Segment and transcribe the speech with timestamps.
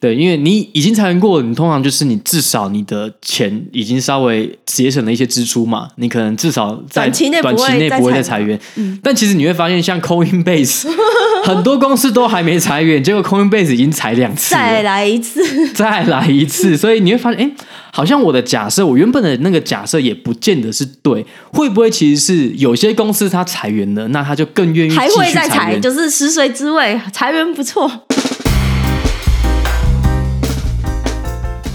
[0.00, 7.42] 对，因为你已经裁员过，你通常就是你至少你的钱已经稍微节省了一些支出嘛，你可能至少在短期内
[7.90, 8.58] 不会再裁员。
[8.76, 10.86] 嗯，但其实你会发现，像 Coinbase
[11.44, 15.42] 很多公司都还没裁员，结果 Coinbase 已经裁两次，再来一次，
[15.74, 17.50] 再来一次，所以你会发现，哎，
[17.90, 27.90] 好像我的假设，我原本的那个假设也不见得是对，会不会其实是有些公司它裁员了，那他就更愿意还会再裁，就是食髓知味，裁员不错。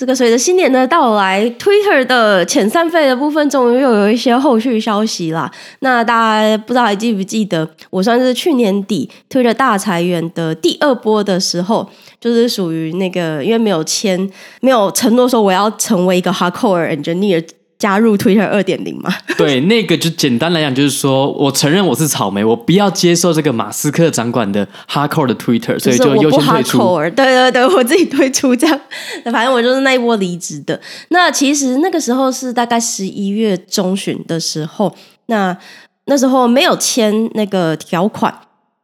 [0.00, 5.52] 这个随着新年的到来，Twitter 的遣散费的部分终于又有一些后续消息啦。
[5.80, 11.86] 那大家不知道还记不记得，我算是去年底 Twitter 大裁员的第二波的时候，
[12.18, 14.18] 就是属于那个因为没有签，
[14.62, 17.44] 没有承诺说我要成为一个 hardcore engineer。
[17.80, 19.12] 加入 Twitter 二点零吗？
[19.36, 26.78] 对，那个就简单来讲，就是说我承认我是草莓，我不要接受这个马斯克掌管的 hardcore 的 Twitter，所以就优先退出。
[27.16, 28.80] 对对对，我自己退出这样。
[29.32, 30.80] 反正我就是那一波离职的。
[31.08, 34.94] 那其实那个时候是大概十一月中旬的时候，
[35.26, 35.56] 那
[36.04, 38.32] 那时候没有签那个条款。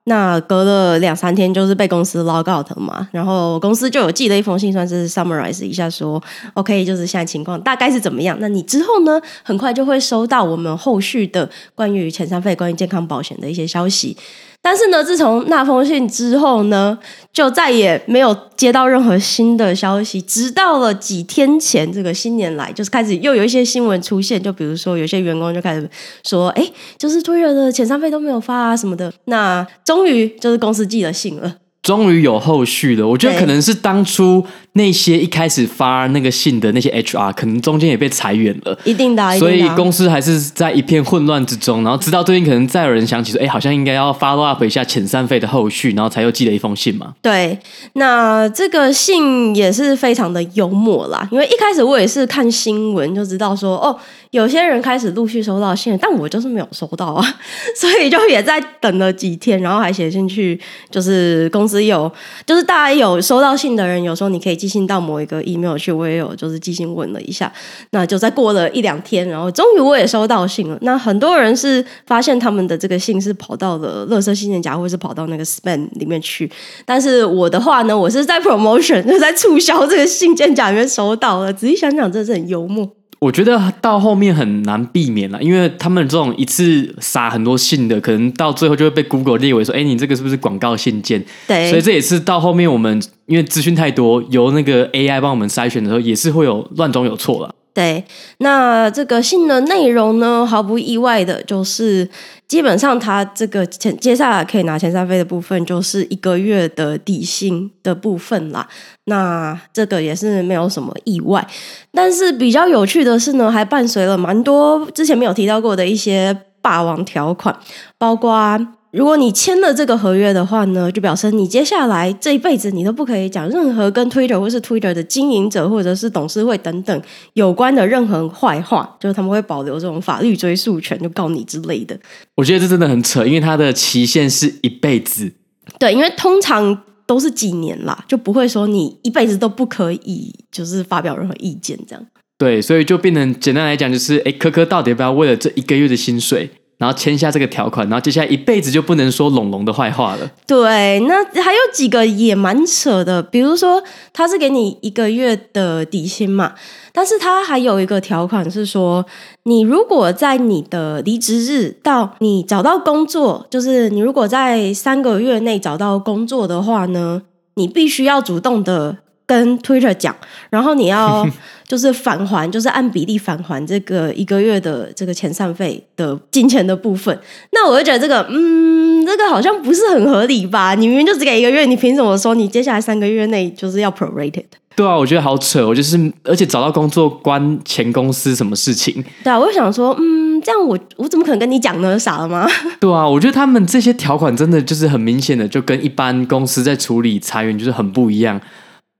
[0.08, 6.22] 那隔了两三天，就是被公司 log out 嘛，然后公司就有寄了一封信，算是 summarize 一下说
[6.54, 8.38] ，OK，就是现在情况大概是怎么样？
[8.40, 14.16] 那你之后呢，很快就会收到我们后续的关于遣散费、关于健康保险的一些消息。
[14.60, 16.98] 但是呢，自从那封信之后呢，
[17.32, 20.20] 就再也没有接到任何新的消息。
[20.20, 25.88] 直到了几天前，这个新年来，就是开始又有一些新闻出现，就比如说有些员工就开始
[26.24, 26.68] 说：“哎，
[26.98, 31.56] 就是推了的遣散费都没有发啊什么的。”那终于就是公司寄了信了。
[31.86, 41.84] 终于有后续了，我觉得可能是当初那些一开始发那个信的那些 HR，可能中间也被裁员了，一定的，所以公司还是在一片混乱之中。
[41.84, 47.14] 然后直到最近，可能再有人想起说，哎，好像应该要 follow up 一下遣散费的后续，然后才又寄了一封信嘛。
[47.22, 47.56] 对，
[47.92, 53.96] 那这个信也是非常的幽默啦，因为一开始我也是看新闻就知道说，哦。
[54.36, 57.24] 有些人开始陆续收到信，但我就是没有收到啊，
[57.74, 60.60] 所以就也在等了几天，然后还写信去，
[60.90, 62.10] 就是公司有，
[62.44, 67.50] 就是大家有收到信的人，有时候你可以寄信到某一个 email 去，我也有就是寄信问了一下，
[67.92, 70.76] 那就再过了一两天，然后终于我也收到信了。
[70.82, 76.50] 那很多人是发现他们的这个信是跑到了垃圾信件夹，或是跑到那个 spam 里面去，
[76.84, 81.50] 但是我的话呢，我是在 promotion，就在促销这个信件夹里面收到了。
[81.50, 82.86] 仔细想想，真的是很幽默。
[83.18, 97.54] 我觉得到后面很难避免了，因为他们这种一次撒很多信的，可能到最后就会被 Google 列为说：“哎，你这个是不是广告信件？”对，所以这也是到后面我们因为资讯太多，由那个 AI 帮我们筛选的时候，也是会有乱中有错了。
[97.76, 98.02] 对，
[98.38, 102.08] 那这个信的内容呢，毫不意外的就是，
[102.48, 108.66] 基本上它这个前接下来可以拿遣散费的部分，就是一个月的底薪的部分啦。
[109.04, 111.46] 那这个也是没有什么意外，
[111.92, 117.54] 但是比较有趣的是呢，还伴随了蛮多之前没有提到过的一些霸王条款，
[117.98, 118.58] 包括。
[118.96, 127.02] 如果你签了这个合约的话呢，就表示你接下来这一辈子你都不可以讲任何跟 Twitter 或是 Twitter 的经营者或者是董事会等等
[127.34, 131.94] 有关的任何坏话，就是他们会保留这种法律追诉权，就告你之类的。
[132.36, 135.30] 我觉得这真的很扯，因为它的期限是一辈子。
[135.78, 142.02] 对，因为通常都是几年啦，就不会说你一辈子都不可以就是发表任何意见这样。
[142.38, 146.48] 对，所以就变成简单来讲，就是哎，科科到底要不要为了这一个月的薪水？
[146.78, 150.30] 然后签下这个条款，然后接下来一辈子就不能说龙龙的坏话了。
[150.46, 153.82] 对，那还有几个也蛮扯的，比如说
[154.12, 156.52] 他是给你一个月的底薪嘛，
[156.92, 159.06] 但是他还有一个条款是说，
[159.44, 167.22] 你如果在你的离职日到你找到工作，就是你如果在三个月内找到工作的话呢，
[167.54, 170.14] 你必须要主动的跟 Twitter 讲，
[170.50, 171.26] 然后你要。
[171.66, 177.18] 就是返还，就是按比例返还这个一个月的这个遣散费的金钱的部分。
[177.50, 180.76] 那我就觉得这个，嗯，这个好像不是很合理吧？
[180.76, 184.44] 你明明就只给一个月，你凭什么说你接下来三个月内就是要 prorated？
[184.76, 185.66] 对啊，我觉得好扯。
[185.66, 189.04] 我就是，而且找到工作关前公司什么事情？
[189.24, 191.98] 对啊，我就想说，嗯，这样我我怎么可能跟你讲呢？
[191.98, 192.48] 傻了吗？
[192.78, 198.40] 对啊，我觉得他们这些条款真的就是很明显的，就跟一般公司在处理裁员就是很不一样。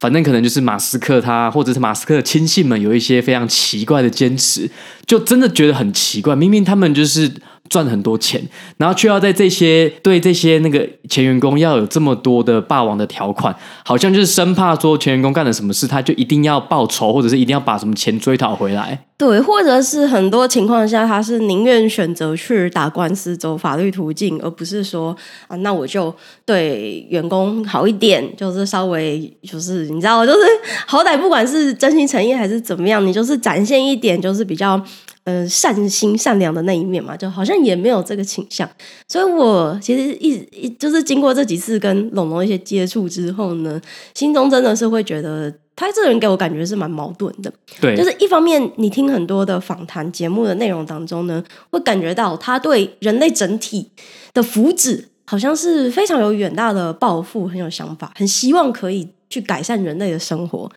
[0.00, 4.70] 反正可能就是马斯克他或者是马斯克的亲信们有一些非常奇怪的坚持，
[5.06, 6.36] 就真的觉得很奇怪。
[6.36, 7.32] 明明他们就是。
[7.68, 8.40] 赚很多钱，
[8.76, 13.54] 然后却要在这些对这些那个前员工要有这么多的霸王的条款，
[13.84, 18.98] 好像就是生怕说前员工干了什么事，他就一定要报仇，或者是一定要把什么钱追讨回来。
[19.18, 25.16] 对，或者是很多情况下，他是宁愿选择去打官司走法律途径，而不是说
[25.48, 26.14] 啊，那我就
[26.44, 30.38] 对员工好一点，就是稍微就是你知道，就是
[30.86, 34.78] 好歹不管是真心诚意还是怎么样，你就是展现一点，就是比较。
[35.26, 38.70] 呃，善心善良的那一面嘛，就好像也没有这个倾向，
[39.08, 43.80] 所以我其实一一就是经过这几次跟龙龙一些接触之后呢，
[44.14, 47.52] 心中真的是会觉得他这个人给我感觉是蛮矛盾的。
[47.80, 53.90] 对，就是一方面你听很多的访谈节目的内容当中呢，会感觉到他对人类整体
[54.32, 60.70] 的福祉好像是非常有远大的抱负，很有想法，很希望可以去改善人类的生活。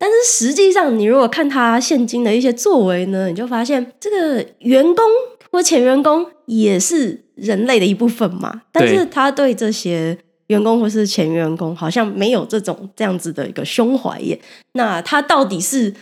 [0.00, 5.04] 但是实际上，你如果看他现今的一些作为呢，你就发现这个员工
[5.50, 8.62] 或前员工也是人类的一部分嘛。
[8.70, 10.16] 但是他对这些
[10.46, 14.40] 员工或是前员工好像没有这种这样子的一个胸怀耶。
[14.74, 15.92] 那他到底是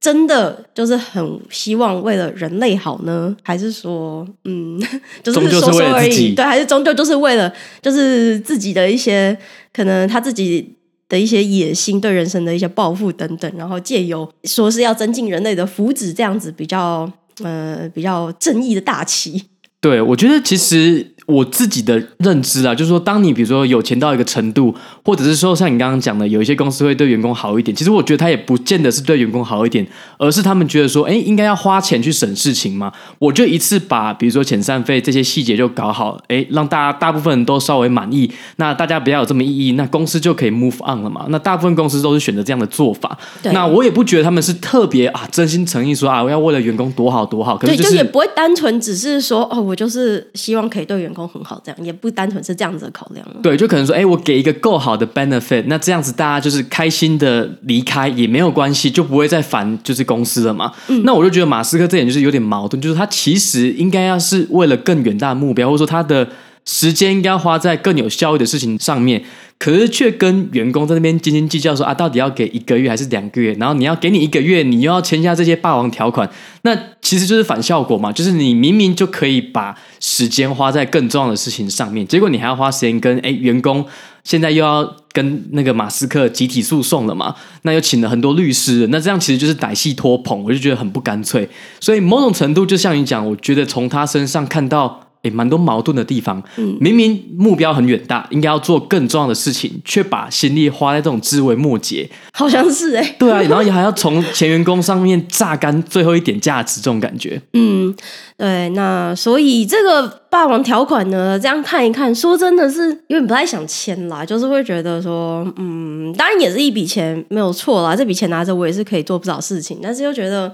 [0.00, 4.80] 真的就是很希望为了人类好呢，还是说，嗯，
[5.22, 6.34] 就是说说而已？
[6.34, 7.52] 对，还是终究就是为了
[7.82, 9.36] 就是自己的一些
[9.70, 10.74] 可能他自己。
[11.08, 17.10] 的一些野心，对人生的一些抱负等等，然后借由说是要增进人类的福祉，这样子比较
[17.42, 19.44] 呃比较正义的大旗。
[19.80, 21.13] 对，我觉得其实。
[21.26, 24.74] 我自己的认知啊，就是说，当你比如说有钱到一个程度，
[25.04, 27.74] 或者是说像你刚刚讲的，有一些公司会对员工好一点。
[27.74, 29.86] 其实我觉得他也不见得是对员工好一点，
[30.18, 32.92] 而是他们觉得说，哎，应该要花钱去省事情嘛。
[33.18, 41.26] 我就一次把比如说遣散费这些细节就搞好，哎，让大家大部分人都稍微满意，那大家不要有这么异议，那公司就可以 move on 了嘛。
[41.30, 43.16] 那大部分公司都是选择这样的做法。
[43.42, 47.56] 对那我也不觉得他们是特别啊，真心诚意说啊，我要为了员工多好多好。
[47.56, 53.24] 可是、就是、对，就也不会单纯只是说哦，我就是希望可以对员工很好，这样也不单纯是这样子的考量。
[53.42, 60.72] 对，就可能说，哎，我给一个够好的 benefit，那这样子大家就是开心的离开也没有关系，就不会再烦就是公司了嘛。
[60.88, 66.28] 嗯，那我就觉得马斯克这点就是有点矛盾，就是他其实应该要是为了更远大的目标，或者说他的。
[66.64, 69.22] 时间应该要花在更有效益的事情上面，
[69.58, 73.52] 可是却跟员工在那边斤斤计较说啊，到底要给一个月还是两个月？
[73.54, 76.28] 然后你要给你一个月，你又要签下这些霸王条款，
[76.62, 78.10] 那其实就是反效果嘛。
[78.10, 83.84] 就是你明明就可以把时间花在更重要的事情上面，结果你还要花时间跟诶员工，
[84.22, 87.34] 现在又要跟那个马斯克集体诉讼了嘛？
[87.62, 91.46] 那又请了很多律师，那这样其实就是歹戏拖棚，我就觉得很不干脆。
[91.78, 95.02] 所以某种程度，就像你讲，我觉得从他身上看到。
[95.24, 96.40] 也蛮多矛盾的地方。
[96.56, 103.16] 嗯，明明目标很远大，应该要做更重要的事情，却把心力花在这种枝微末节，好像是哎、欸。
[103.18, 107.42] 对啊，然后也还要从前员工上面榨干最后一点价值，这种感觉。
[107.54, 107.92] 嗯，
[108.36, 108.68] 对。
[108.70, 117.96] 那所以这个霸王条款呢，这样看一看，说真的是有点不太想签啦，就是会觉得说，嗯，当然也是一笔钱，没有错啦。
[117.96, 120.52] 这笔钱拿着，我也是可以做不少事情，但是又觉得。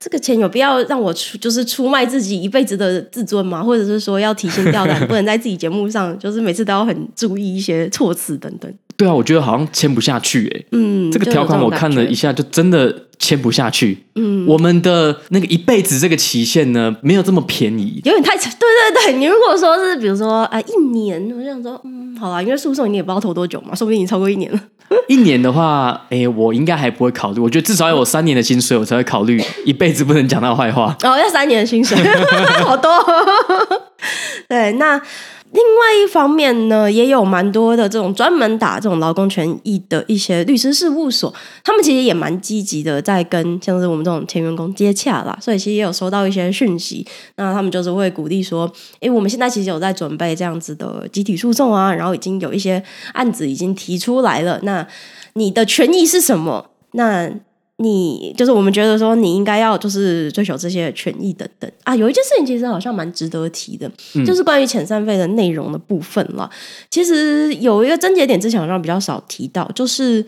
[0.00, 3.62] 这个钱有必要让我出，就是出卖自己一辈子的自尊吗？
[3.62, 8.72] 或者是说要提心吊胆，不能在自己节目上，就是每次都要很注意一些措辞等等。
[8.96, 10.64] 对啊，我觉得好像签不下去哎。
[10.72, 13.98] 嗯，这个条款我看了一下，就真的签不下去。
[14.14, 18.52] 嗯，我们的那个一辈子这个期限呢，没有这么便宜，有点太长。
[18.52, 24.60] 对对对，你如果说是比如说啊一年，我想说嗯，好啦，因为诉讼你也不知道投多久嘛，说不定已经超过一年了。
[25.08, 27.40] 一年的话，哎，我应该还不会考虑。
[27.40, 30.96] 我觉得至少要有三年的薪水，我才会考虑一辈子不能讲他坏话。
[31.02, 31.96] 哦，要三年的薪水，
[32.64, 32.90] 好多。
[34.48, 35.00] 对，那。
[35.50, 41.32] 另外一方面呢，也有蛮多的这种专门打这种劳工权益的一些律师事务所，
[41.64, 52.82] 他们其实也蛮积极的在跟像是我们这种前员工接洽啦，所以其实也有收到一些讯息，那他们就是会鼓励说，诶，我们现在其实有在准备这样子的集体诉讼啊，然后已经有一些
[53.14, 54.86] 案子已经提出来了，那
[55.32, 56.70] 你的权益是什么？
[56.92, 57.30] 那
[57.80, 66.50] 你就是我们觉得说你应该要就是追求这些权益等等啊，有一件事情其实好像蛮值得提的，嗯、就是关于遣散费的内容的部分了。
[66.90, 70.24] 其实有一个症结点之前好像比较少提到，就是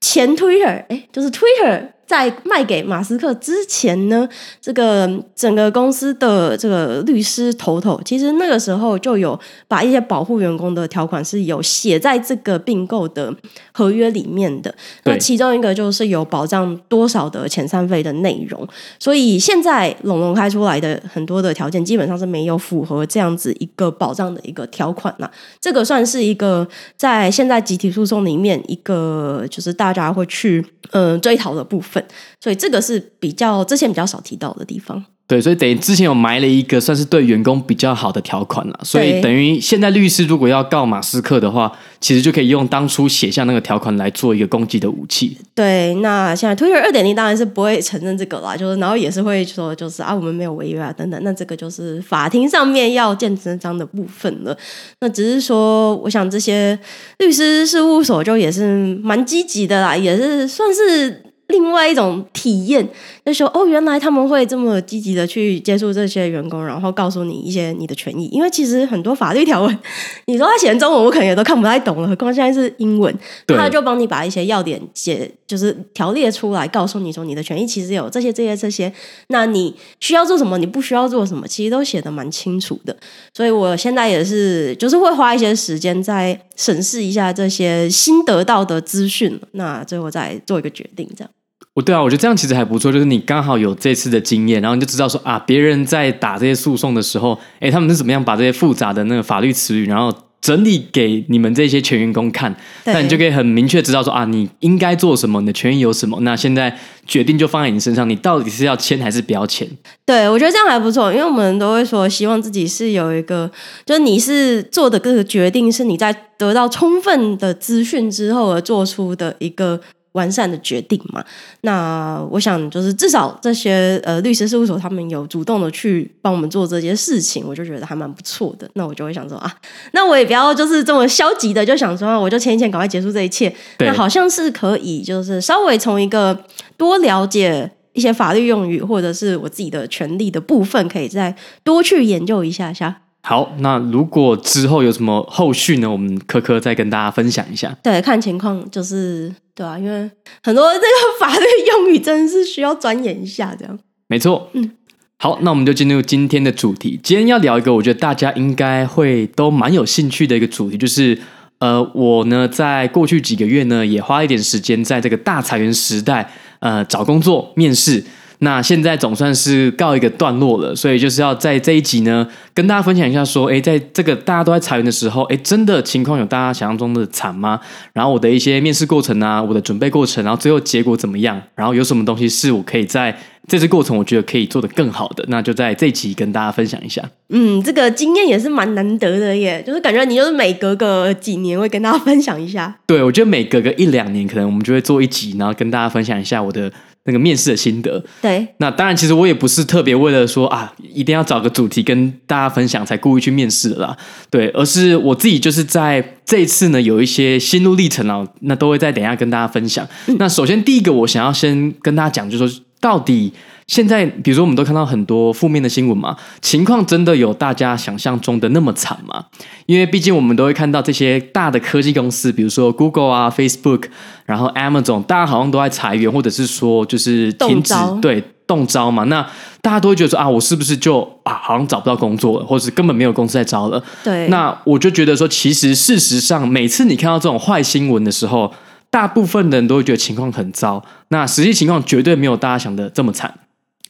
[0.00, 4.26] 前 Twitter 哎，就是 Twitter 在卖给马斯克之前呢，
[4.62, 9.38] 这个整个公司的这个律师头头，其实那个时候就有
[9.68, 13.30] 把一些保护员工的条款是有写在这个并购的
[13.72, 14.74] 合约里面的。
[15.04, 18.66] 那其中一个就是有保障多少的遣散费的内容。
[18.98, 25.30] 所以现在龙龙开出来的很多的条件，基本上是没有符合这样子一个保障的一个条款呐。
[25.60, 31.97] 这个算是一个在现在集体诉讼里面一个就是大家会去嗯、呃、追讨的部分。
[32.40, 35.04] 所以这个是比较之前比较少提到的地方。
[35.26, 38.80] 对，所以等于之前有埋了一个算是对员工比较好的条款了。
[38.82, 45.36] 所以等于现在律师如果要告马斯克的话，其实就可以用当初写下那个条款来做一个攻击的武器。
[45.54, 51.22] 对，那现在 Twitter 二点零当然是不会承认这个啦，就是然后也是会说，就是啊，我们没有违约啊等等。
[51.22, 54.56] 那这个就是法庭上面要见真章的部分了。
[55.00, 56.78] 那只是说，我想这些
[57.18, 61.24] 律师事务所就也是蛮积极的啦，也是算是。
[61.48, 62.86] 另外一种体验，
[63.24, 68.26] 就说哦，原来他们会这么积极的去接触这些员工，然后告诉你一些你的权益。
[68.26, 69.78] 因为其实很多法律条文，
[70.26, 73.14] 你说他写成中文，我可能也都看不太懂了，何况现在是英文，
[73.46, 78.92] 他就帮你把一些要点写，就是条列出来，告诉你说你的权益其实有这些、这些、这些。
[79.28, 82.94] 那你需要做什么，你不需要做什么，其实都写的蛮清楚的。
[83.32, 91.30] 所以我现在也是，就是会花一些时间在审视一下这些新得到的资讯，那最后再做一个决定，这样。
[91.78, 102.52] 不对啊，我觉得这样其实还不错，就是你刚好有这次的经验，然后你就知道说啊，别人在打这些诉讼的时候，哎，他们是怎么样把这些复杂的那个法律词语，然后整理给你们这些全员工看，
[102.84, 106.18] 那你就可以很明确知道说啊，你应该做什么，你的权益有什么。
[106.22, 109.64] 那现在决定就放在你身上，你到底是要签还是不要签？
[110.04, 113.48] 对，我觉得这样还不错，因为我们都会说，希望自己是有一个，
[113.86, 119.80] 就是你是做的这个决定，是你在得到充分的资讯之后而做出的一个。
[120.18, 121.24] 完善的决定嘛，
[121.60, 128.68] 那我想就是至少这些呃律师事务所他们有主动的去帮我们做这些事情，我就觉得还蛮不错的。
[128.74, 129.54] 那我就会想说啊，
[129.92, 133.54] 那我也不要就是这么消极的就想说，我就签一签，赶快结束这一切。
[133.78, 136.36] 那好像是可以，就是稍微从一个
[136.76, 143.02] 多了解一些法律用语或者是我自己的权利的部分，可以再多去研究一下下。
[143.28, 145.90] 好，那如果之后有什么后续呢？
[145.90, 147.76] 我们科科再跟大家分享一下。
[147.82, 149.30] 对，看情况就是。
[149.54, 150.10] 对啊，因为
[150.42, 150.86] 很多这个
[151.20, 153.78] 法律用语真的是需要钻研一下，这样。
[154.06, 154.70] 没错，嗯，
[155.18, 156.98] 好，那我们就进入今天的主题。
[157.02, 161.18] 今天要聊一个我觉得大家应该会都蛮有兴趣的一个主题，就是
[161.58, 168.02] 呃，我呢在过去几个月呢也花一点时间在这个大裁员时代，呃，找工作面试。
[168.40, 177.60] 那现在总算是告一个段落了，所以就是要在这一集呢，跟大家分享一下，说，诶，在这个大家都在裁员的时候，诶，真的情况有大家想象中的惨吗？
[177.92, 181.42] 然后我的一些面试过程啊，我的准备过程，然后最后结果怎么样？
[181.56, 183.18] 然后有什么东西是我可以在
[183.48, 185.24] 这次过程，我觉得可以做得更好的？
[185.26, 187.02] 那就在这一集跟大家分享一下。
[187.30, 192.72] 嗯，这个经验也是蛮难得的耶，就是感觉你就是每隔个几年会跟大家分享一下。
[192.86, 196.70] 对，我觉得每隔个一两年，可能我们就会做一集，然后跟大家分享一下我的。
[197.04, 203.96] 那个面试的心得，对，那当然，其实我也不是特别为了说啊，一定要找个主题跟大家分享才故意去面试的啦，
[204.30, 209.86] 对，而是我自己就是在这一次呢，有一些心路历程啊，那都会再等一下跟大家分享。
[210.06, 210.16] 嗯。
[210.18, 213.32] 那首先第一个，我想要先跟大家讲，就是说到底。
[213.68, 219.26] 现在，比如说，我们都看到很多负面的新闻嘛，情况真的有大家想象中的那么惨吗？
[219.66, 223.84] 因为毕竟我们都会看到这些大的科技公司，比如说 Google 啊、Facebook，
[224.24, 229.04] 然后 Amazon，大家好像都在裁员，或者是说就是停止，对，动招嘛。
[229.04, 229.20] 那
[229.60, 233.84] 大家都会觉得说啊，我是不是就啊，好像找不到工作了，或者是根本没有公司在招了？
[234.02, 234.28] 对。
[234.28, 238.50] 那我就觉得说，其实事实上，每次你看到这种坏新闻的时候，
[238.88, 240.82] 大部分的人都会觉得情况很糟。
[241.08, 243.34] 那实际情况绝对没有大家想的这么惨。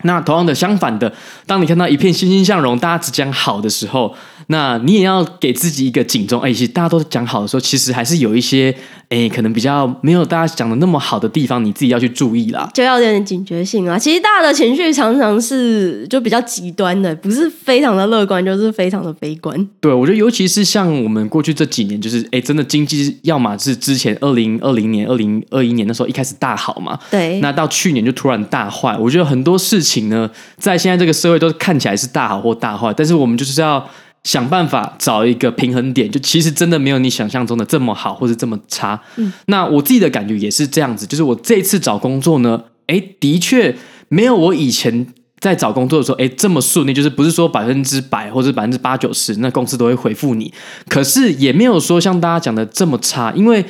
[0.03, 1.13] 那同样的，相反的，
[1.47, 4.15] 当你看到一片欣欣向荣，大家只讲好的时候，
[4.49, 6.41] 那你也要给自己一个警钟。
[6.43, 8.75] 哎，其实大家都讲好的时候，其实还是有一些。
[9.11, 13.99] 哎，可能比较没有大家讲的那么好的地方，你自己要去注意啦，就要有点警觉性啊。
[13.99, 19.67] 其实大家的情绪常常是就比较极端的，不是非常的乐观，就是非常的悲观。
[19.81, 28.95] 对，我觉得尤其是像我们过去这几年，就是哎，真的经济要么是之前二零二零年、二零二一年的时候一开始大好嘛，对，那到去年就突然大坏。
[28.99, 33.89] 我觉得很多事情呢，在现在这个社会都看起来是大好或大坏，但是我们就是要。
[34.25, 39.01] 想办法找一个平衡点，就其实真的没有你想象中的这么好或者这么差。
[39.17, 43.77] 嗯，那我自己的感觉也是这样子，就是我这次找工作呢，哎，的确
[44.09, 45.07] 没有我以前
[45.41, 50.53] 在找工作的时候，哎，这么顺利，就是不是说百分之百或者百分之八九十，那公司都会回复你，
[50.89, 53.65] 可是也没有说像大家讲的这么差，因为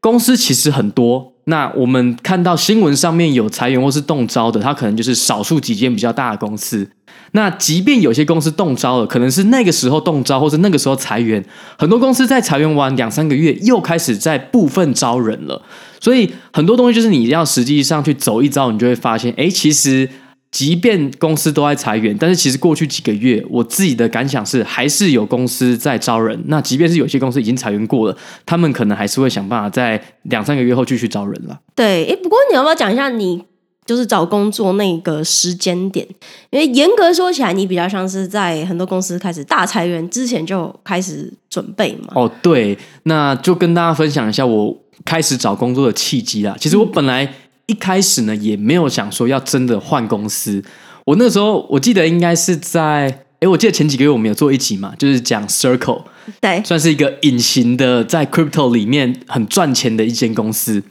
[0.00, 1.33] 公司其实很多。
[1.46, 6.88] 那我们看到新闻上面有裁员或是动招的，它可能就是少数几间比较大的公司。
[7.32, 11.44] 那即便有些公司动招了，可能是那个时候动招，或是那个时候裁员。
[11.78, 15.60] 很多公司在裁员完两三个月，又开始在部分招人了。
[16.00, 20.08] 所以很多东西就是你要实际上去走一遭，你就会发现，哎，其实。
[20.54, 26.40] 即便公司都在裁员，但是其实过去几个月，我自己的感想是，还是有公司在招人。
[26.46, 31.58] 那即便是有些公司已经裁员过了，他们可能还是会想办法在两三个月后继续招人了。
[31.74, 33.42] 对，哎，不过你要不要讲一下你
[33.84, 36.06] 就是找工作那个时间点？
[36.50, 42.12] 因为严格说起来，你比较像是在很多公司开始大裁员之前就开始准备嘛。
[42.14, 46.56] 哦，对，那就跟大家分享一下我开始找工作的契机啦。
[46.60, 47.34] 其实我本来、嗯。
[47.66, 50.62] 一开始呢，也没有想说要真的换公司。
[51.04, 56.02] 我那个时候，我记得应该是在，哎，我记得前几个月我们有做一集嘛，就是讲 Circle，
[56.40, 60.82] 对，算是一个隐形的在 Crypto 里面很赚钱的一间公司。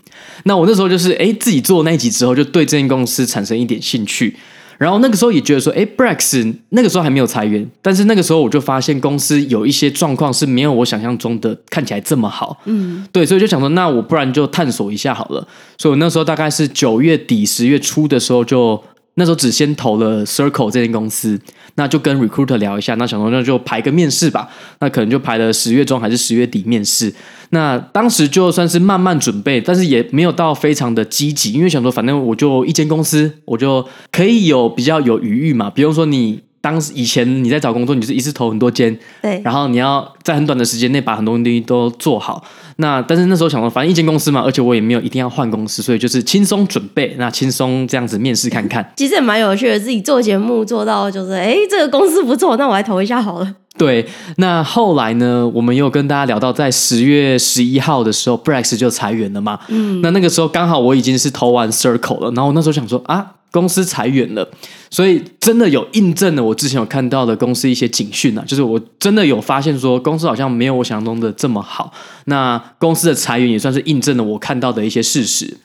[0.46, 4.36] 那我那时候就是，哎，自己做那一集之后，就对这间公司产生一点兴趣。
[4.84, 15.48] 然后那个时候也觉得说，哎，Brex 那个时候还没有裁员，但是那个时候我就发现公司有一些状况是没有我想象中的看起来这么好，嗯，对，所以就想说，那我不然就探索一下好了。
[15.78, 18.84] 所以我那时候大概是九月底十月初的时候就。
[19.16, 21.40] 那时候只先投了 Circle 这间公司，
[21.76, 27.14] 那就跟 Recruiter 聊一下，那想说那就排个面试吧，那可能就排了十月中还是十月底面试。
[27.50, 36.42] 那当时就算是慢慢准备，但是也没有到非常的积极，因为想说反正我就一间公司，我就可以有比较有余裕嘛，比如说你。
[36.64, 42.42] 当时以前你在找工作，你是一次投很多间，对，然后你要在很短的时间内把很多东西都做好。
[42.78, 48.94] 那但是那时候想说，反正一间公司嘛，而且我也没有一定要换公司，所以就是轻松准备，那轻松这样子面试看看。
[48.96, 53.56] 其实也蛮有趣的，自己做节目做到就是，哎，这个公司不错，那我来投一下好了。
[53.78, 59.60] 对，那后来呢，我们又跟大家聊到，在十月十一号的时候，Brex 就裁员了嘛。
[59.68, 63.32] 嗯，那那个时候刚好我已经是投完 Circle 了，然后我那时候想说啊。
[63.54, 64.50] 公司裁员了，
[64.90, 71.94] 所以真的有印证了我之前有看到的公司一些警讯啊，就是我真的有发现说公司好像没有我想象中的这么好。
[72.26, 75.56] 那公司的裁员也算是印证了我看到的一些事实，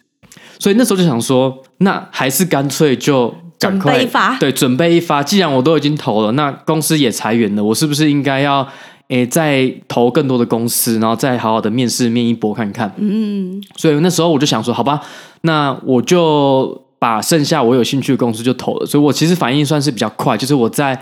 [0.58, 5.22] 所以那时候就想说，那还是干脆就赶快准备一发，对，准备一发。
[5.22, 8.68] 既然我都已经投了，那公司也裁员了，我是不是应该要
[9.08, 12.92] 诶再投更多的公司，然后再好好的面试面一波看看？
[12.98, 15.00] 嗯，所以那时候我就想说，好吧，
[15.40, 16.86] 那我就。
[16.98, 20.36] 把剩下我有兴趣的公司就投了，所以我其实反应算是比较快。
[20.36, 21.00] 就是我在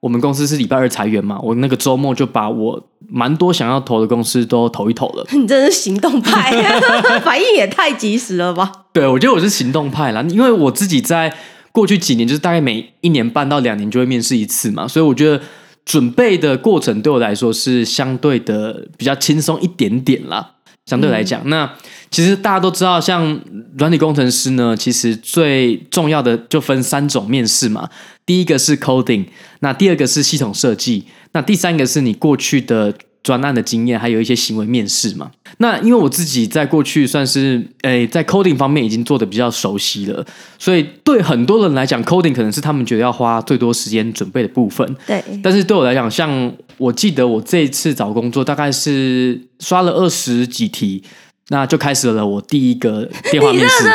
[0.00, 5.26] 我们公司是礼拜二裁员嘛，我那个周末就把我蛮多想要投的公司都投一投了。
[5.32, 6.52] 你真是行动派，
[7.24, 8.70] 反应也太及时了吧？
[8.92, 11.34] 对，我觉得我是行动派啦，因为我自己在
[11.72, 15.40] 过去几年，就是大概每一年半到两年就会面试一次嘛，所以我觉得
[15.84, 20.52] 准备的过程对我来说是相对的比较轻松一点点啦。
[20.88, 21.70] 相对来讲，嗯、那
[22.10, 23.38] 其实大家都知道，像
[23.76, 27.90] 软体工程师呢，其实最重要的就分三种面试嘛。
[28.24, 29.26] 第一个是 coding，
[29.60, 35.30] 那第二个是系统设计，那第三个是你过去的专案的经验，还有一些行为面试嘛。
[35.58, 40.24] 那因为我自己在过去算是诶，在 coding 方面已经做的比较熟悉了，
[40.58, 44.96] 所以对很多人来讲，coding 可能是他们觉得要花最多时间准备的部分。
[45.06, 51.02] 对，但是对我来讲，像我记得我这一次找工作，大概是刷了二十几题。
[51.50, 53.88] 那就开始了我第一个电话面试，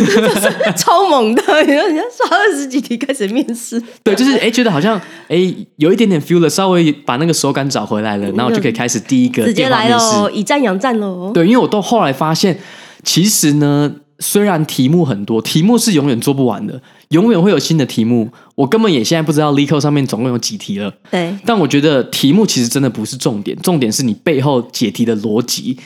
[0.00, 1.42] 你真的是超猛的！
[1.60, 11.30] 你说人家刷二十几题开始面试，对，就是哎，觉得好像哎有一点点 feel 了，稍微把那个手感找回来了，然后就可以开始第一个直接来喽，以战养战喽。
[11.34, 12.58] 对，因为我到后来发现，
[13.02, 18.28] 其实呢，虽然题目很多，题目是永远做不完的，永远会有新的题目。
[18.54, 20.92] 我根本也现在不知道 LeetCode 上面总共有几题了。
[21.10, 25.78] 对，但我觉得题目其实真的不是重点，重点是你背后解题的逻辑。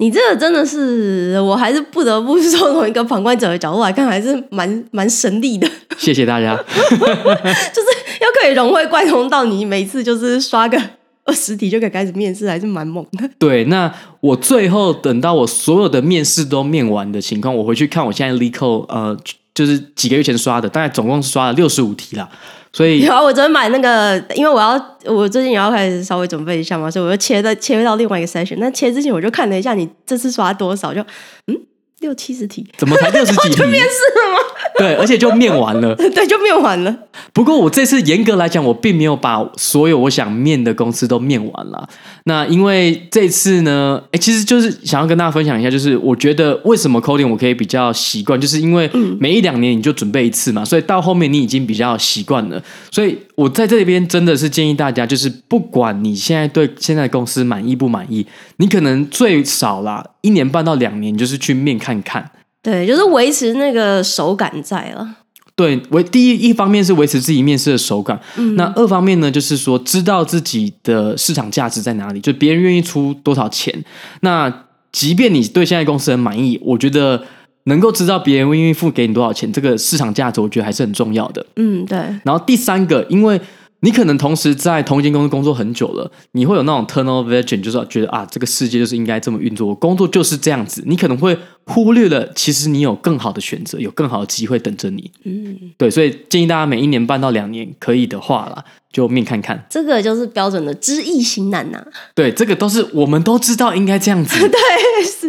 [0.00, 5.68] 你这个真的是，我还是不得不说，从一个旁观者的角度来看，还是蛮蛮神力的。
[5.96, 6.56] 谢谢大家，
[6.88, 7.88] 就是
[8.20, 10.80] 要可以融会贯通到你每次就是刷个
[11.28, 13.28] 二十题就可以开始面试，还是蛮猛的。
[13.38, 19.16] 对，那我最后等到我所有的面试都面完的情况，我回去看我现在 LeetCode，呃，
[19.54, 22.26] 就是几个月前刷的，大概总共是刷了六十五题啦。
[22.72, 28.56] 所以，有啊我昨天买那个，因为我要我最近也要开始稍微准备一下嘛，所以我就切到切到另外一个 session。
[28.58, 30.94] 那切之前我就看了一下，你这次刷多少？
[30.94, 31.00] 就
[31.46, 31.56] 嗯，
[32.00, 33.56] 六七十题，怎么才六十几题？
[33.58, 34.38] 就面试了吗？
[34.78, 36.96] 对，而且就面完了， 对，就面完了。
[37.32, 41.88] 不过我这次严格来讲，我并没有把所有我想面的公司都面完了。
[42.24, 52.62] 那因为这次呢，哎，其实就是想要跟大家分享一下，就是我觉得为什么 coding 我可以比较习惯，就是因为每一两年你就准备一次嘛，所以到后面你已经比较习惯了。
[52.92, 62.32] 所以我在这边真的是建议大家，就是不管你现在对现在公司满意不满意，你可能最少啦一年半到两年，就是去面看看。
[62.60, 65.08] 对，就是维持那个手感在了。
[65.54, 73.84] 对，维第一一方面是维持自己面试的手感，嗯，那二方面呢，就是说知道自己的市场价值在哪里，就别人愿意出多少钱。
[74.22, 74.52] 那
[74.90, 77.22] 即便你对现在公司很满意，我觉得
[77.68, 81.46] 能够知道别人愿意付给你多少钱，这个市场价值，我觉得还是很重要的。
[81.56, 81.96] 嗯，对。
[82.24, 83.40] 然后第三个，因为。
[83.80, 90.82] 你可能同时在同一间公司工作很久了，你会有那种 tunnel vision，就是觉得啊，这个世界就是应该这么运作，工作就是这样子。
[90.84, 95.10] 你可能会忽略了，其实你有更好的选择，有更好的机会等着你。
[95.24, 98.64] 嗯，对，所以建议大家每一年半到两年，可以的话啦。
[98.90, 101.86] 就面看看，这个就是标准的知易行难呐、啊。
[102.14, 104.40] 对，这个都是我们都知道应该这样子。
[104.48, 104.58] 对，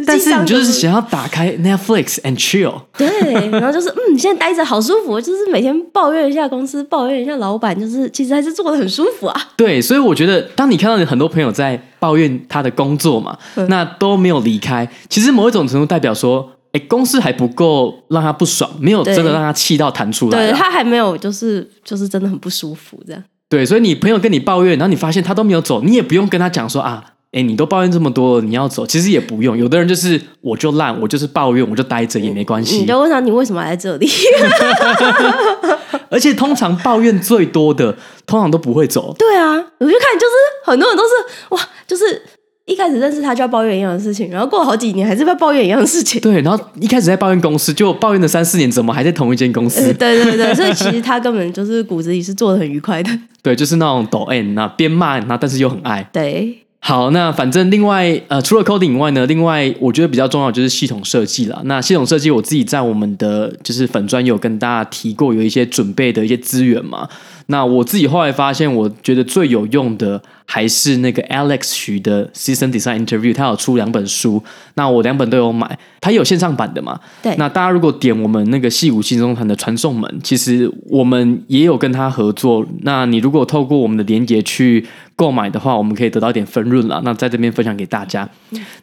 [0.08, 2.74] 但是你就是想要打开 Netflix and chill。
[2.98, 3.08] 对，
[3.52, 9.50] 然后就是嗯，你现在待着好舒服，就是每天抱怨一下公司，抱怨一下老板，就是其实还是做的很舒服啊。
[9.58, 20.38] 对，所以我觉得，当你看到你很多朋友在抱怨他的工作嘛，嗯、那都没有离开，其实某一种程度代表说，哎，公司还不够让他不爽，没有真的让他气到弹出来。
[20.38, 23.24] 对，他还没有，就是就是真的很不舒服这样。
[23.50, 29.58] 对，所以你朋友跟你抱怨，然后你发现他都没有走，你也不用跟他讲说啊，哎，你都抱怨这么多，你要走，其实也不用。
[29.58, 32.78] 有的人就是我就烂，我就是抱怨，我就待着也没关系。
[32.78, 34.10] 你就问他你为什么还在这里？
[36.10, 39.16] 而且通常抱怨最多的，通常都不会走。
[39.18, 40.34] 对啊，我就看就是
[40.66, 41.10] 很多人都是
[41.50, 42.24] 哇，就是。
[42.66, 46.22] 一开始认识他就要抱怨一样的事情，然后过了好几年还是在抱怨一样的事情。
[46.22, 49.88] 对，然后一开始在抱怨公司，就抱怨了三四年，怎么还在同一间公司？
[49.88, 53.10] 呃、对对对，所以其实他根本就是骨子里是做的很愉快的。
[53.42, 56.08] 对，就是那种抖 M，那边骂，那但是又很爱。
[56.14, 61.62] 对，好，那反正另外呃，除了 coding 以外呢，另外我觉得比较重要就是系统设计了。
[61.66, 67.08] 那系统设计我自己在我们的就是粉专有跟大家提过，有一些准备的一些资源嘛。
[67.52, 74.42] 那我自己后来发现，我觉得最有用的还是那个 Alex 徐的 System Design Interview，他有出两本书，
[74.76, 77.00] 那我两本都有买，他有线上版的嘛？
[77.24, 77.36] 对。
[77.38, 82.64] 那大家如果点我们那个戏骨新中团的传送门，其实我们也有跟他合作。
[82.84, 84.86] 那你如果透过我们的连结去
[85.16, 87.02] 购买的话，我们可以得到一点分润了。
[87.04, 88.30] 那在这边分享给大家。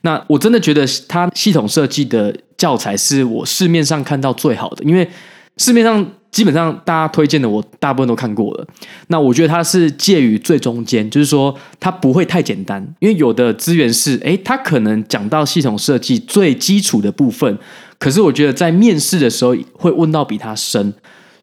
[0.00, 5.08] 那我真的觉得他系统设计的教材是我市面上看到最好的，因为
[5.56, 6.04] 市面上。
[6.36, 8.66] 基本上大家推荐的我大部分都看过了，
[9.06, 17.56] 那我觉得它是介于最中间，就是说它不会太简单，因为有的资源是，诶，它可能讲到系统设计最基础的部分，
[17.98, 20.92] 可是我觉得在面试的时候会问到比它深，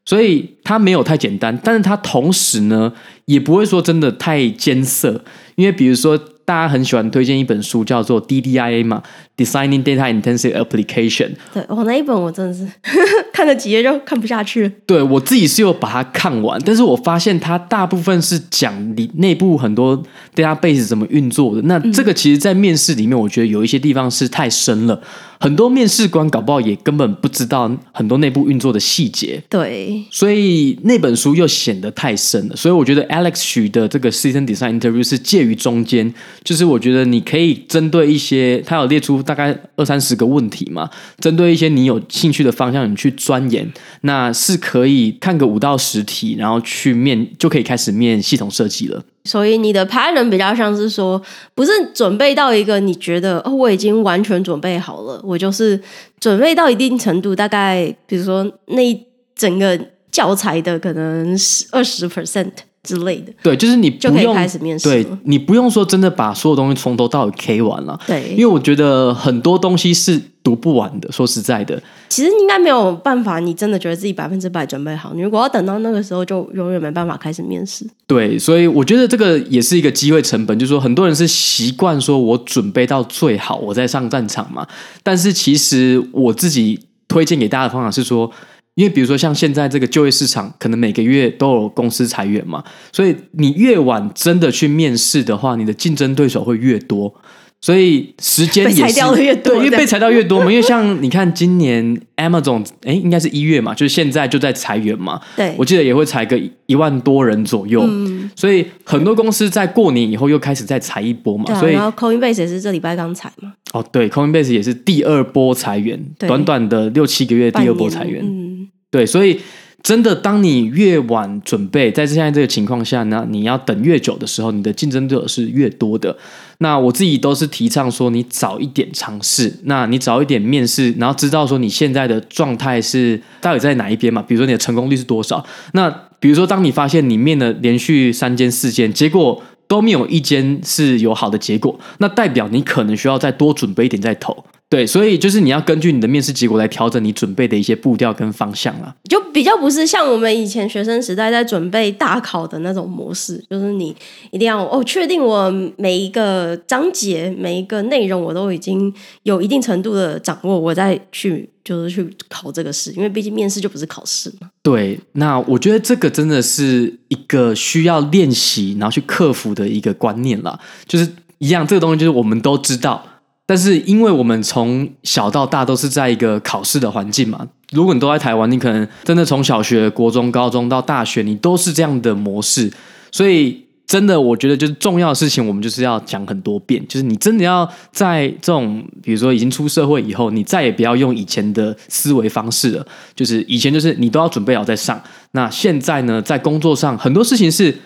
[0.04, 2.92] 所以它没有太简单，但是它同时呢
[3.24, 5.24] 也不会说真的太艰涩，
[5.56, 6.16] 因为比如说。
[6.46, 9.02] 大家很喜欢推荐一本书，叫做 DDIA 嘛
[9.36, 11.32] ，Designing Data Intensive Application。
[11.52, 12.66] 对，我那一本我真的是
[13.32, 14.72] 看了几页就看不下去了。
[14.86, 20.02] 对，我自己是有把它看完，但是我发现它大部分是讲你内部很多
[20.34, 21.62] database 怎么运作的。
[21.62, 25.00] 那这个其实，在面试里面，我觉得有一些地方是太深了。
[25.40, 32.56] 很多面试官搞不好也根本不知道很多内部运作的细节，对，所以那本书又显得太深了。
[32.56, 49.02] 所以我觉得 Alex 许的这个 Season Design Interview 是介于中间，就是我觉得你可以针对一些，他有列出大概二三十个问题嘛，针对一些你有兴趣的方向，你去钻研，那是可以看个五到十题，然后去面就可以开始面系统设计了。
[49.24, 51.20] 所以你的 plan 比较像是说，
[51.54, 55.80] 不是准备到一个你觉得哦，我已经完全准备好了，我就是
[56.20, 59.02] 准备到一定程度，大概比如说那一
[59.34, 59.78] 整个
[60.10, 62.52] 教材的可能十二十 percent
[62.84, 63.32] 之类的。
[63.42, 64.88] 对，就是你就可以开始面试。
[64.88, 67.98] 对，你不用说真的把所有东西从头到尾 K 完了。
[68.06, 70.20] 对，因为我觉得很多东西是。
[70.44, 73.38] 读不完的，说实在的，其实应该没有办法。
[73.38, 77.86] 你真的觉得自己百分之百准备好，你如果要等到那个时候，就永远没办法开始面试。
[78.06, 84.66] 对，所以我觉得这个也是一个机会成本，就是说很多人是习惯说我准备到最好，我再上战场嘛。
[85.02, 88.30] 但是其实我自己推荐给大家的方法是说，
[88.74, 97.14] 因为比如说像现在这个就业市场，可能每个月都有公司裁员嘛，所以你越晚真的去面试的话，你的竞争对手会越多。
[97.60, 100.50] 所以时间也是被裁掉的越多，对，因为被裁掉越多嘛。
[100.52, 105.18] 因为像你看，今年 Amazon 哎，应该是一月嘛，就是现在就在裁员嘛。
[105.34, 107.82] 对，我记得也会裁个一万多人左右。
[107.82, 111.58] 嗯，所以很多公司在过年以后又开始再裁一波嘛。
[111.58, 113.54] 所以然后 Coinbase 也是这礼拜刚裁嘛。
[113.72, 118.22] 哦，对，Coinbase 也是第二波裁员，短短的六七个月第二波裁员。
[118.22, 118.53] 嗯。
[118.94, 119.40] 对，所以。
[119.84, 126.16] 真的，当你越晚准备，在现在这个情况下呢，你要等越久的时候，你的竞争对手是越多的。
[126.60, 134.24] 那我自己都是提倡说，你早一点尝试，那你早一点面试，然后知道说你现在的状态是到底在哪一边嘛？
[134.26, 135.44] 比如说你的成功率是多少？
[135.74, 144.46] 那比如说，当你发现你面了连续三间、四间，结果都没有一间是有好的结果，那代表你可能需要再多准备一点再投。
[144.74, 153.94] 对，所以就是你要根据你的面试结果来调整你准备的一些步调跟方向啊，就比较不是像我们以前学生时代在准备大考的那种模式，就是你
[154.32, 164.50] 一定要哦确定我每一个章节每一个内容我都已经有一定程度的掌握，我再去就是去考这个试，因为毕竟面试就不是考试嘛。
[164.60, 170.58] 对，那我觉得这个真的是一个需要练习然后去克服的一个观念了，
[170.88, 171.08] 就是
[171.38, 173.06] 一样这个东西就是我们都知道。
[173.46, 182.72] 但是，因为我们从小到大都是在一个考试的环境嘛，如果你都在台湾，你可能真的从小学、国中、高中到大学，你都是这样的模式。
[183.12, 186.82] 所以，真的，我觉得就是重要的事情，我们就是要讲很多遍。
[186.88, 192.86] 就是你真的要在这种，比如说已经出社会以后，你再也不要用以前的思维方式了。
[193.14, 194.98] 就是以前就是你都要准备好再上。
[195.32, 197.76] 那现在呢，在工作上很多事情是，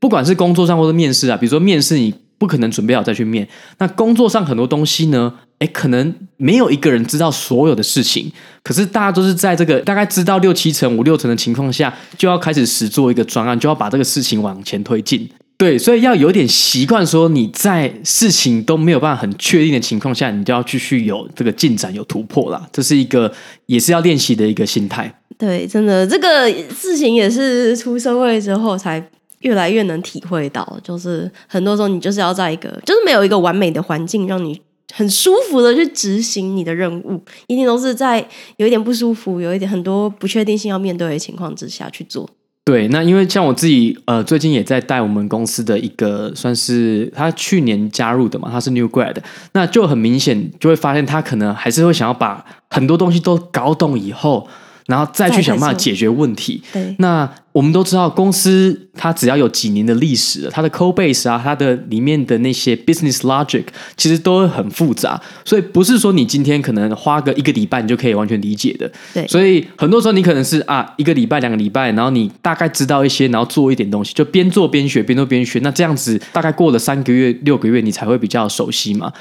[0.00, 2.14] 不管是工作上或者面试啊，比如说面试你。
[2.42, 3.46] 不可能准备好再去面。
[3.78, 8.32] 那工作上很多东西呢，诶，可能没有一个人知道所有的事情。
[8.64, 15.28] 可是大家都是在这个大概知道六七成、五六成的情况下，就要开始实做一个专案，就要把这个事情往前推进。
[15.56, 22.66] 对，所以要有点习惯，说你在事情都没有办法很确定的情况下，你就要继续有这个进展、有突破啦。
[22.72, 23.32] 这是一个
[23.66, 25.14] 也是要练习的一个心态。
[25.38, 29.08] 对，真的这个事情也是出社会之后才。
[29.42, 34.60] 越来越能体会到，就是很多时候你就是要在一个，就是没有一个完美的环境，让你
[34.92, 38.26] 很舒服的去执行你的任务，一定都是在
[38.56, 42.28] 有一点不舒服、有一点很多不确定性要面对的情况之下去做。
[42.64, 49.16] 对，那因为像我自己，呃，最近也在带我们公司的一个，算是他去年加入的嘛，他是 New Grad，
[49.52, 54.46] 那就很明显就会发现他可能还是会想要把很多东西都搞懂以后。
[54.86, 56.62] 然后再去想办法解决问题。
[56.72, 63.64] 对，那我们都知道，公司它只要有几年的历史，它的 code base 啊，它的里面的那些 business logic
[63.96, 68.90] 其实都会很复杂，所以不是说你今天可能花个一个礼拜你就可以完全理解的。
[69.12, 75.58] 对，所以很多时候你可能是啊一个礼拜、两个礼拜，然后你大概知道一些，然后做一点东西，就边做边学，边做边学。
[75.60, 79.12] 那这样子大概过了三个月、六个月，你才会比较熟悉嘛。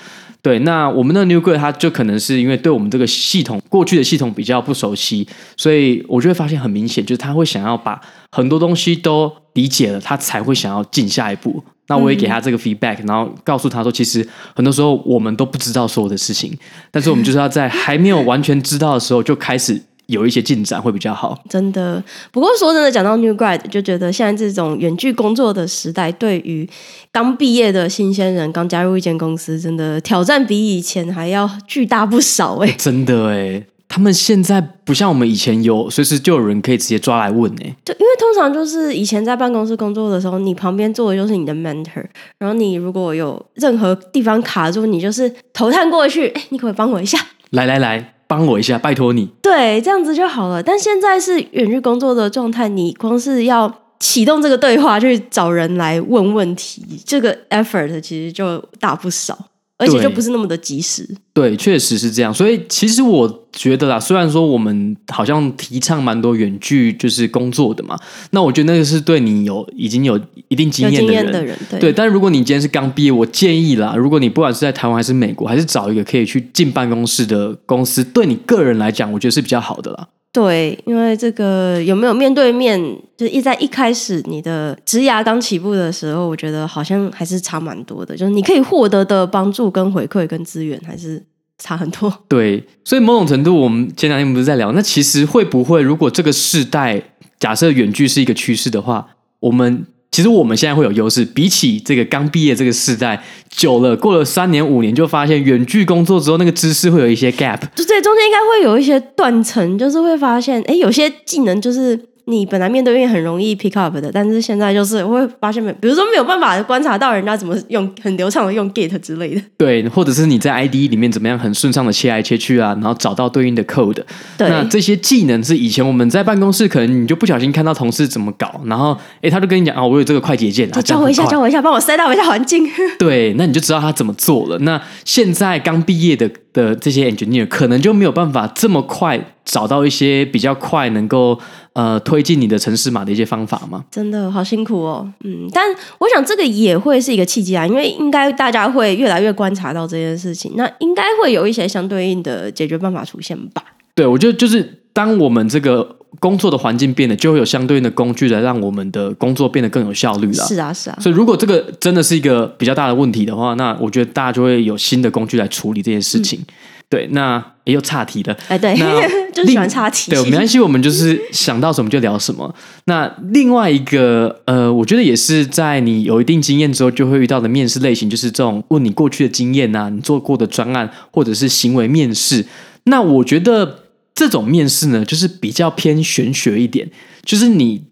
[0.41, 8.01] 对，那我们的 New Grad 他就可能是因为对我们这个系统过去的系统比较不熟悉，所以我就会发现很明显，就是他会想要把
[8.31, 11.63] 很多东西都理解了，他才会想要进下一步。
[11.87, 16.57] 那我也给他这个 feedback，然后告诉他说，其实很多时候我们都不知道所有的事情，
[16.89, 19.81] 但是我们就是要在还没有完全知道的时候就开始。
[20.11, 22.03] 有一些进展会比较好，真的。
[22.31, 26.69] 不过说真的，讲到 New Grad，就觉得现在这种远距工作的时代，对于
[27.11, 32.75] 刚毕业的新鲜人，刚加入一间公司，真的挑战比以前还要巨大不少哎、欸。
[32.77, 37.75] 真的哎，他们现在不像我们以前有随时就有人可以直接抓来问哎。
[37.83, 42.05] 对，因为通常就是以前在办公室工作的时候，你旁边坐的就是你的 mentor，
[42.37, 47.17] 然后你如果有任何地方卡住，你就是头探过去，哎，你可不可以帮我一下？
[47.51, 48.13] 来来来。
[48.31, 49.27] 帮我一下，拜托你。
[49.41, 50.63] 对，这样子就好了。
[50.63, 59.37] 但现在是远距工作的状态，你光是要启动这个对话，去找人来问问题，这个 effort 其实就大不少。
[59.81, 62.31] 而且就不是那么的及时，对，确实是这样。
[62.31, 67.97] 所以其实我觉得啦，虽然说我们好像提倡蛮多远距就是工作的嘛，
[68.29, 71.91] 那我觉得那个是对你有已经有一定经验的人，的人对，对。
[71.91, 80.07] 但如果你今天是刚毕业，我建议啦，如果你不管是在台湾还是美国，还是找一个可以去进办公室的公司，对你个人来讲，我觉得是比较好的啦。
[80.33, 82.79] 对，因为这个有没有面对面，
[83.17, 91.21] 就一在一开始你的职涯刚起步的时候，我觉得好像还是差蛮多的，就是你可以获得的帮助跟回馈跟资源还是
[91.57, 92.11] 差很多。
[92.27, 97.01] 对，所以某种程度，我们前两天不是在聊，那其实会不会，如果这个世代
[97.39, 99.07] 假设远距是一个趋势的话，
[99.39, 99.85] 我们。
[100.11, 112.10] 其实我们现在会有优势，比起这个刚毕业这个世代，久了过了三年五年，就发现远距工作之后，那个知识会有一些 gap，就这中间应该会有一些断层，就是会发现，哎，有些技能就是。
[112.31, 119.41] 你本来面对面很容易 pick up 的，但是现在就是我会发现没，比如说没有办法观察到人家怎么用很流畅的用 Git 之类的。
[119.57, 124.01] 对，或者是你在 IDE 里面怎么样很顺畅的切来切去啊，然后找到对应的 code。
[124.37, 132.65] 对，那这些技能是以前我们在办公室可能你就不小心看到同事怎么搞，然后哎他就跟你讲啊，我有这个快捷键，就教我一下，教我一下，帮我 set up 一下环境。
[132.97, 134.57] 对，那你就知道他怎么做了。
[134.59, 141.39] 那现在刚毕业的的这些 engineer 可能就没有办法这么快找到一些比较快能够
[141.73, 143.85] 呃推进你的城市码的一些方法吗？
[143.89, 153.63] 真的好辛苦哦，嗯，但我想这个也会是一个契机啊，因为应该大家会越来越观察到这件事情，那应该会有一些相对应的解决办法出现吧？
[154.03, 155.97] 对，我觉得就是当我们这个。
[156.19, 160.45] 工作的环境变了，就会有相对应的工具来让我们的工作变得更有效率了。
[160.45, 160.97] 是啊，是啊。
[160.99, 166.37] 所以如果这个真的是一个比较大的问题的话，那我觉得大家就会有新的工具来处理这件事情。
[166.41, 166.45] 嗯、
[166.89, 168.37] 对，那也有岔题的。
[168.49, 168.75] 哎，对，
[169.33, 170.11] 就是喜欢岔题。
[170.11, 172.53] 对，没关系，我们就是想到什么就聊什么。
[172.85, 182.45] 那另外一个，呃，我觉得也是在你有一定经验之后就会遇到的面试类型，就是这种问你过去的经验啊，你做过的专案或者是行为面试。
[182.83, 183.77] 那我觉得。
[184.21, 186.87] 这种面试呢，就是比较偏玄学一点，
[187.23, 187.83] 就是你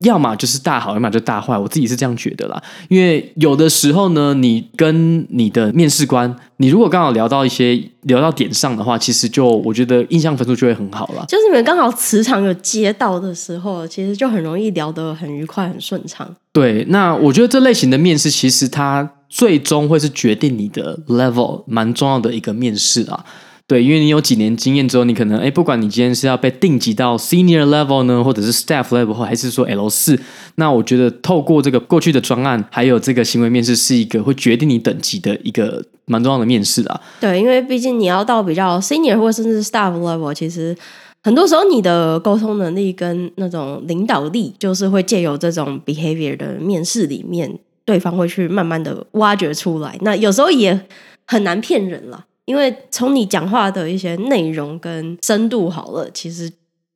[0.00, 1.56] 要么就是大好，要么就大坏。
[1.56, 11.24] 我自己是这样觉得啦，因为有的时候呢，你跟你的面试官，你如果刚好聊到一些聊到点上的话，其实就我觉得印象分数就会很好了。
[11.28, 16.28] 就是你们刚好磁场有接到的时候，其实就很容易聊得很愉快、很顺畅。
[16.52, 23.24] 对，那我觉得这类型的面试，其实它最终会是决定你的 level 蛮重要的一个面试啊。
[23.68, 30.16] 对，因为你有几年经验之后，你可能哎，不管你今天是要被定级到 senior level 呢，或者是 staff level，或还是说 L 四，
[30.54, 37.00] 那我觉得透过这个过去的专案，还有这个行为面试，是一个会决定你等级的一个蛮重要的面试啊。
[37.20, 40.76] 对，因为毕竟你要到比较 senior 或甚至 staff level，其实
[41.24, 49.98] 很多时候你的沟通能力跟那种领导力，就是会借由这种 behavior 的面试里面，对方会去慢慢的挖掘出来。
[50.02, 50.86] 那有时候也
[51.26, 52.26] 很难骗人了。
[52.46, 56.50] 因为从你讲话的一些内容跟深度好了，其实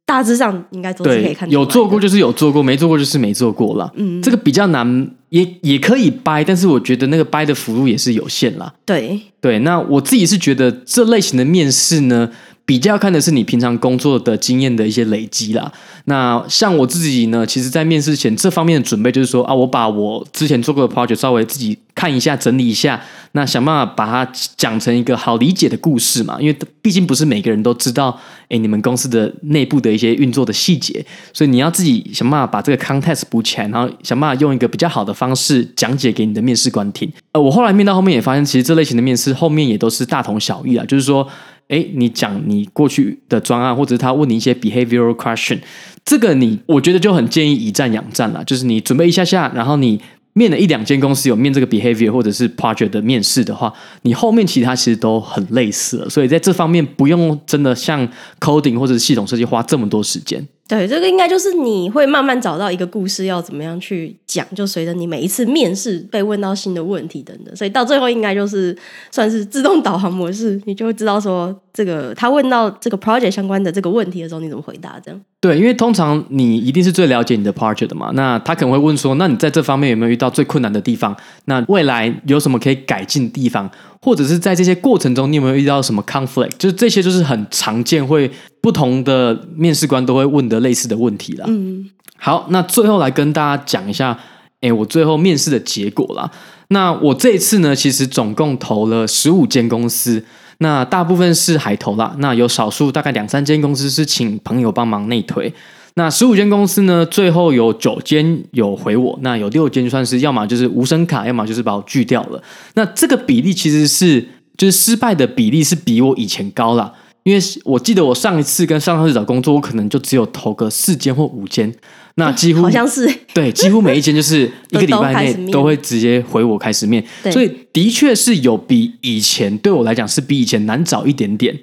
[0.07, 1.61] 大致上应该都是可以看出来。
[1.61, 3.93] 有做过就是有做过，没做过就是没做过了。
[3.97, 8.73] 嗯，这个比较难，也也可以掰，但是我觉得那个掰的幅度也是有限啦。
[8.85, 12.31] 对对，那我自己是觉得这类型的面试呢，
[12.71, 15.73] 比较看的是你平常工作的经验的一些累积啦。
[16.05, 23.03] 那像我自己呢，其实，在面试前这方面的准备就是说啊，我把我之前做过的 project 稍微自己看一下、整理一下，
[23.33, 26.37] 那想办法把它讲成一个好理解的故事嘛。
[26.39, 28.17] 因为毕竟不是每个人都知道，
[28.49, 37.13] 哎，你们公司的内部的一些运作的细节，所以你要自己想办法把这个 context 补起来，然后想办法用一个比较好的方式讲解给你的面试官听。
[37.33, 41.27] 呃，我后来面到后面也发现，其实这类型的面试后面也都是大同小异啊，就是说。
[41.71, 45.59] 哎，你讲你过去的专案，或者是他问你一些 behavioral question，
[46.05, 48.45] 这个你我觉得就很建议以战养战了。
[48.45, 50.01] 就是你准备一下下，然后你
[50.33, 56.11] 面了一两间公司有面这个 behavior 或者是 project 的面试的话，你后面其他其实都很类似了。
[56.11, 58.09] 所以在这方面不用真的像
[58.41, 60.47] coding 或者系统设计花这么多时间。
[60.71, 68.77] 对，这个应该就是你会慢慢找到一个故事要怎么样去讲，就随着你每一次面试被问到新的问题等等，所以到最后应该就是
[69.11, 75.21] 算是自动导航模式，你就会知道说这个他问到这个 project 相关的这个问题的时候，你怎么回答这样。
[75.41, 81.17] 对，因为通常你一定是最了解你的 project 的嘛，那他可能会问说，那你在这方面有没有遇到最困难的地方？
[81.47, 83.69] 那未来有什么可以改进的地方？
[84.03, 86.53] 或者是在这些过程中，你有没有遇到什么 conflict？
[86.59, 91.45] 就是这些，就是很常见，会不同的面试官都会问的类似的问题啦。
[91.49, 94.19] 嗯，好，那最后来跟大家讲一下，
[94.63, 96.31] 诶，我最后面试的结果啦。
[96.69, 100.25] 那我这一次呢，其实总共投了十五间公司，
[100.59, 105.53] 那大部分是海投啦，那有少数大概两三间公司是请朋友帮忙内推。
[105.95, 112.43] 那十五间公司呢，最后有九间有回我，那有六间就算是要么就是无声卡，要么就是把我拒掉了。
[112.75, 114.25] 那这个比例其实是
[114.57, 116.93] 就是失败的比例是比我以前高啦，
[117.25, 121.71] 因为我记得我上一次跟上上次找工作，我可能就只有投个四间或五间，
[122.15, 131.59] 那几乎 好像是对，几乎每一间就是一个礼拜内都会直接回我开始面，所以的确是有比以前对我来讲是比以前难找一点点。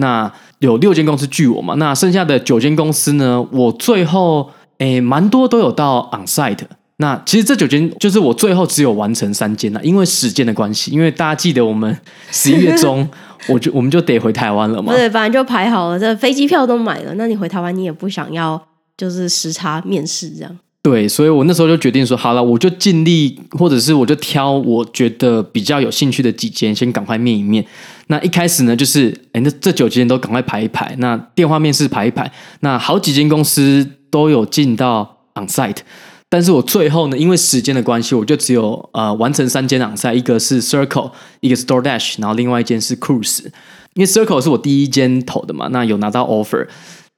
[0.00, 1.74] 那有六间公司拒我嘛？
[1.74, 3.44] 那剩下的九间公司呢？
[3.52, 6.64] 我最后诶，蛮多都有到 onsite。
[7.00, 10.90] 那其实这九间就是我最后只有完成三间了，因为时间的关系。
[10.90, 11.96] 因为大家记得我们
[12.32, 13.08] 十一月中，
[13.48, 14.92] 我就我们就得回台湾了嘛。
[14.92, 17.14] 对，反正就排好了，这飞机票都买了。
[17.14, 18.60] 那你回台湾，你也不想要
[18.96, 20.58] 就是时差面试这样。
[20.80, 27.66] 对，所以我那时候就决定说，好了，我就尽力，或者是我就挑我觉得比较有兴趣的几间，先赶快面一面。
[28.06, 35.78] 那一开始呢，就是哎，那这九间都赶快排一排，那电话面试排一排，那好几间公司都有进到 onsite，
[36.30, 41.10] 但是我最后呢，因为时间的关系，我就只有呃完成三间 onsite，一个是 Circle，
[41.40, 43.44] 一个是 DoorDash，然后另外一间是 Cruise，
[43.94, 46.68] 因为 Circle 是我第一间投的嘛，那有拿到 offer，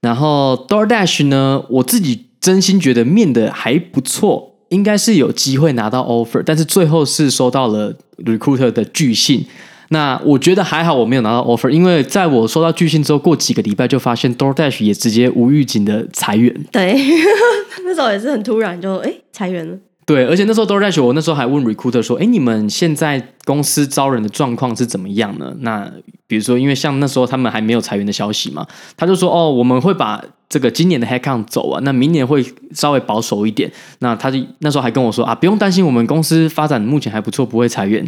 [0.00, 2.29] 然后 DoorDash 呢，我自己。
[2.40, 9.44] 真心觉得面的还不错，应该是有机会拿到 offer，但是最后是收到了 recruiter 的拒信。
[9.92, 16.54] 那我觉得还好，我没有拿到 offer，因为在我收到拒信之后，过几个礼拜就发现 DoorDash 也直接无预警的裁员。
[16.70, 16.96] 对，
[17.84, 19.76] 那时候也是很突然就，就哎裁员了。
[20.12, 25.88] 对，而且那时候 DoorDash，我那时候还问 recruiter 说：“哎，你们现在公司招人的状况是怎么样呢？”那
[26.26, 28.66] 比如说，因为像那时候他们还没有裁员的消息嘛，
[28.96, 33.70] 他就说：“哦，我们会把这个今年的 headcount 走啊，那明年会稍微保守一点。”
[34.00, 38.04] 那他就那时候还跟我说：“啊，不用担心，我们公司发展目前还不错，不会裁员。”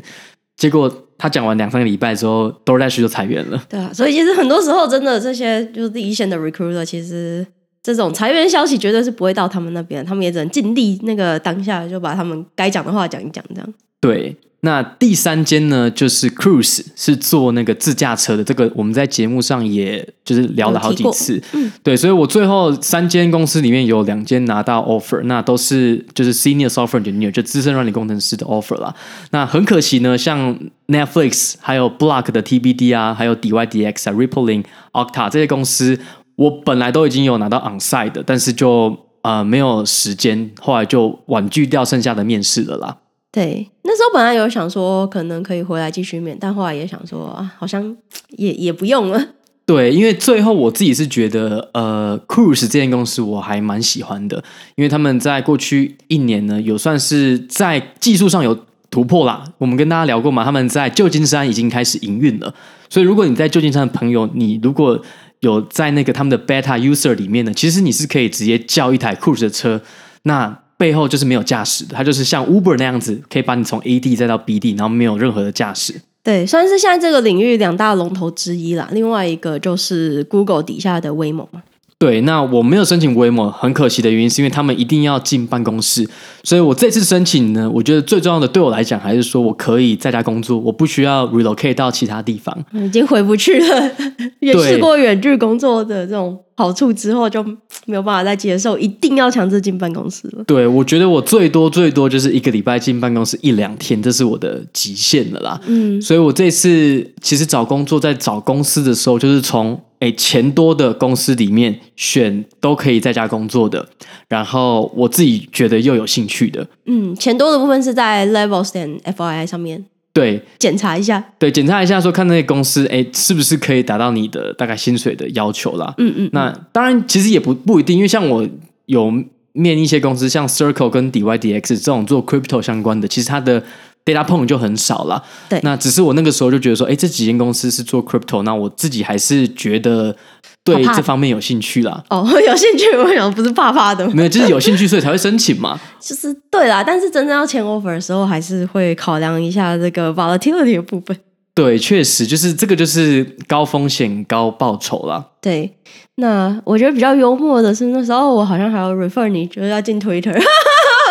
[0.58, 3.62] 结果他讲完两三个礼拜之后，DoorDash 就裁员了。
[3.68, 7.46] 对啊，所以其实很多时候真的这些就是一线的 recruiter 其实。
[7.82, 13.74] 这种裁员消息绝对是不会到他们那边，他们也只能尽力那个当下就把他们该讲的话讲一讲，这样。
[14.00, 21.42] 对，那第三间呢，就是 Cruise 是做那个自驾车的，这个我们在节目上也就是聊了好几次。
[21.52, 28.94] 嗯，对，所以我最后三间公司里面有两间拿到 offer，那都是就是 Senior Software Engineer 就资深软体工程师的 offer 啦。
[29.30, 30.56] 那很可惜呢，像
[30.86, 35.98] Netflix、还有 Block 的 TBD 啊，还有 DYDX 啊、Rippling、Octa 这些公司。
[36.36, 42.98] 我本来都已经有拿到 onsite 的，但是就呃没有时间，后来就婉拒掉剩下的面试了啦。
[43.30, 47.96] 对，那时候本来有想说可能可以回来继续面，但后来也想说啊，好像
[48.30, 49.20] 也也不用了。
[49.64, 54.42] 对，因为最后我自己是觉得，呃，Cruise 这间公司我还蛮喜欢的，
[54.74, 58.58] 因为他们在过去一年呢，有算是在技术上有
[58.90, 59.44] 突破啦。
[59.58, 62.52] 我们跟大家聊过嘛，他们在旧金山已经开始营运了，
[62.90, 65.00] 所以如果你在旧金山的朋友，你如果
[65.42, 69.80] 有在那个他们的 beta user 里面呢，其实你是可以直接叫一台 Cruise 的车，
[70.22, 76.00] 那背后就是没有驾驶的，它就是像 Uber 那样子，可以把你从 A D 再到 B D，，然后没有任何的驾驶。
[76.24, 78.88] 对，算是现在这个领域两大龙头之一啦。
[78.92, 81.60] 另外一个就是 Google 底下的威猛嘛。
[82.02, 86.04] 对，那我没有申请 Waymo，很可惜的原因是因为他们一定要进办公室，
[86.42, 93.92] 所以我这次申请呢，我觉得最重要的对我来讲还是说我可以在家工作，我不需要 relocate 到其他地方，已经回不去了。
[94.40, 97.42] 也试过远距工作的这种好处之后，就
[97.86, 100.44] 没有办法再接受，一定要强制进办公室了。
[100.44, 105.60] 对，我觉得我最多最多就是一个礼拜进办公室一两天，这是我的极限了啦。
[105.66, 109.80] 嗯，所以我这次其实找工作在找公司的时候，就是从。
[110.02, 113.86] 诶，钱多的公司里面选都可以在家工作的，
[114.26, 125.94] 然后我自己觉得又有兴趣的，嗯，钱多的部分是在 Levels and FYI 上面，对，检查一下，对，检查一下说看那些公司，诶，是不是可以达到你的大概薪水的要求啦？
[125.98, 128.46] 嗯嗯，那当然其实也不不一定，因为像我
[128.86, 129.10] 有
[129.52, 133.62] 面一些公司，像 Circle 跟 DYDX 这种做 Crypto 相关的，其实它的。
[134.04, 140.16] data point 就很少了，对，那只是我那个时候就觉得说，哎，这几间公司是做 crypto，那我自己还是觉得
[140.64, 142.02] 对这方面有兴趣啦。
[142.10, 145.78] 哦， 有兴趣，我想不是怕怕的，没有，就是有兴趣，所以才会申请嘛。
[146.00, 151.16] 就是对啦，但是真正要签 offer 的时候，还是会考量一下这个 volatility 的部分。
[151.54, 155.22] 对，确实就是这个，就是高风险高报酬啦。
[155.42, 155.70] 对，
[156.14, 160.32] 那我觉得比较幽默的是，那时候我好像还要 refer 你，就是要进 Twitter。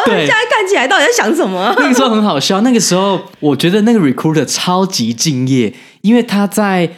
[0.05, 1.71] 对，现在看起来到底在想什么？
[1.77, 2.61] 那个时候很好笑。
[2.61, 5.71] 那个时候，我觉得那个 recruiter 超级敬业，
[6.01, 6.89] 因为他在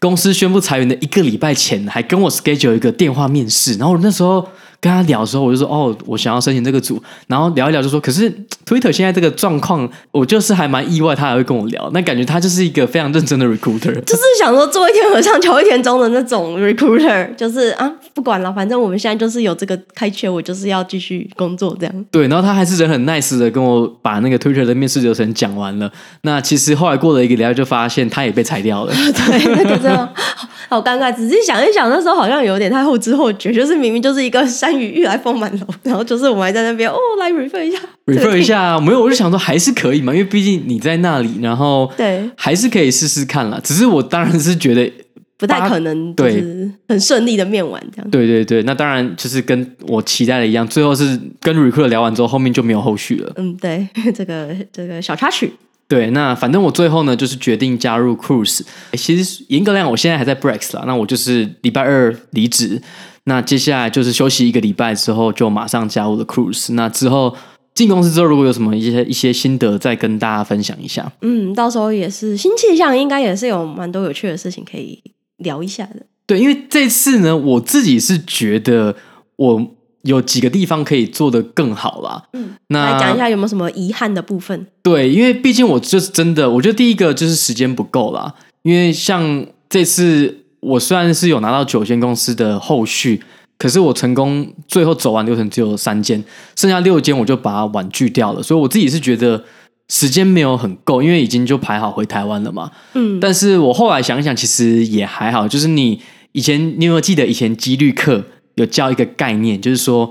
[0.00, 3.74] 公司宣布裁员的一个礼拜前，还跟我 schedule 一个电话面试。
[3.74, 4.48] 然后那时候。
[4.80, 8.32] 跟他聊的时候，我就说哦，我想要申请这个组，然后聊一聊就说，可是
[8.64, 22.04] Twitter 现在这个状况，我就是还蛮意外，他还会跟我聊，那感觉他就是一个非常认真的 recruiter，就是想说做一天和尚敲一天钟的那种 recruiter，就是啊，不管了，反正我们现在就是有这个开缺，我就是要继续工作这样。
[22.10, 25.92] 对，然后他还是人很 nice 的跟我把那个 Twitter 的面试流程讲完了。
[26.22, 28.92] 那其实后来过了一个礼拜，就发现他也被裁掉了。
[28.96, 31.14] 对，那个真的好，好尴尬。
[31.14, 34.69] 仔细想一想，那时候好像有点太后知后觉，就是明明就是一个三。
[34.70, 43.60] 山雨欲来风满楼， 然后就是我们还在那边哦，来 refer 一下， refer 一下，没有，我就想说还是可以嘛，因为毕竟你在那里，然后对，还是可以试试看啦。
[43.62, 44.92] 只是我当然是觉得
[45.36, 46.44] 不太可能，对，
[46.88, 48.10] 很顺利的面完这样。
[48.10, 53.32] 对对对，那当然就是跟我期待的一样，最后是跟 recruiter 聊完之后，后面就没有后续了。
[53.36, 55.52] 嗯，对， 这个这个小插曲。
[55.90, 58.62] 对，那反正我最后呢，就是决定加入 Cruise。
[58.92, 62.80] 其实严格来讲，我现在还在 Brex 啦，那我就是礼拜二离职。
[63.24, 66.74] 那接下来就是休息一个礼拜之后，就马上加入了 Cruise。
[66.74, 67.36] 那之后
[67.74, 71.10] 进公司之后，如果有什么一些一些心得，再跟大家分享一下。
[71.22, 75.02] 嗯，到时候也是新气象，应该也是有蛮多有趣的事情可以
[75.38, 76.06] 聊一下的。
[76.24, 78.94] 对，因为这次呢，我自己是觉得
[79.34, 82.22] 我有几个地方可以做得更好啦。
[82.32, 84.66] 嗯，那来讲一下有没有什么遗憾的部分？
[84.82, 88.34] 对，因为毕竟我就是真的，我觉得第一个就是时间不够啦。
[88.62, 90.36] 因为像这次。
[90.62, 93.18] 我虽然是有拿到九间公司的后续，
[93.56, 96.22] 可是我成功最后走完流程只有三间，
[96.54, 98.42] 剩下六间我就把它婉拒掉了。
[98.42, 99.42] 所以我自己是觉得
[99.88, 102.70] 时间没有很够，因为已经就排好回台湾了嘛。
[102.92, 105.48] 嗯，但是我后来想想，其实也还好。
[105.48, 105.98] 就是你
[106.32, 108.22] 以前，你有没有记得以前几率课
[108.54, 110.10] 有教一个概念，就是说，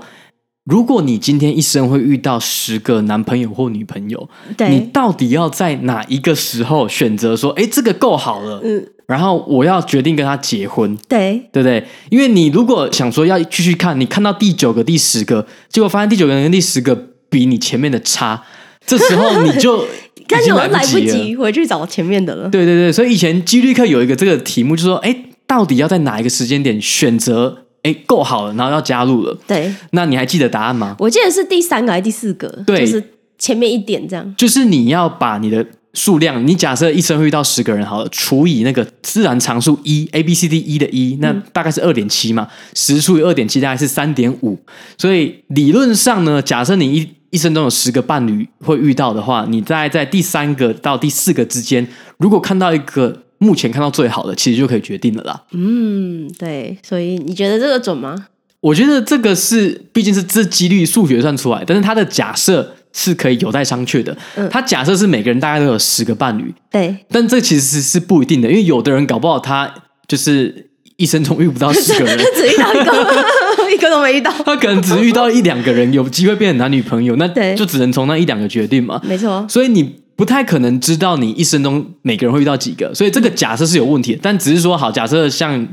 [0.64, 11.84] 如果你今天一生会遇到十个男朋友或女朋友，对你到底要在哪一个时候选择说，哎，这个够好了，嗯，然后我要决定跟他结婚，对，对不对？
[12.10, 16.94] 因为你如果想说要继续看，你看到第九个、第十个，结果发现第九个跟第十个
[17.28, 18.42] 比你前面的差。
[18.86, 19.84] 这时候你就
[20.16, 22.48] 已经来不及回去找前面的了。
[22.48, 25.14] 对对对，所以以前几率课有一个这个题目，就是说，哎，
[25.46, 27.66] 到底要在哪一个时间点选择？
[27.82, 29.36] 哎，够好了，然后要加入了。
[29.46, 30.94] 对，那你还记得答案吗？
[30.98, 32.48] 我记得是第三个还是第四个？
[32.66, 33.02] 对，就是
[33.38, 34.34] 前面一点这样。
[34.36, 44.58] 就是你要把你的数量，你假设一生会遇到十个人好了，除以那个自然常数一，A B C D 一的一，那大概是二点七嘛，十除以二点七大概是三点五。
[44.98, 55.42] 所以理论上呢，假设你一一生中有十个伴侣会遇到的话，你大概在第三个到第四个之间，如果看到一个目前看到最好的，其实就可以决定了啦。
[55.50, 58.14] 嗯，对，所以你觉得这个准吗？
[58.60, 64.16] 我觉得这个是，毕竟是这几率数学算出来，但是它的假设是可以有待商榷的。
[64.36, 69.74] 嗯，它假设是每个人大概都有十个伴侣，对，但这其实是是不一定的，因为有的人搞不好他
[70.06, 70.68] 就是。
[71.00, 72.92] 一生中遇不到十个人， 只遇到一个，
[73.74, 74.30] 一个都没遇到。
[74.44, 79.00] 他可能只遇到一两个人，有机会变成男女朋友，那就只能从那一两个决定嘛。
[79.02, 84.18] 没错，所以你不太可能知道你一生中每个人会遇到几个，所以这个假设是有问题的。
[84.22, 85.66] 但只是说，好，假设像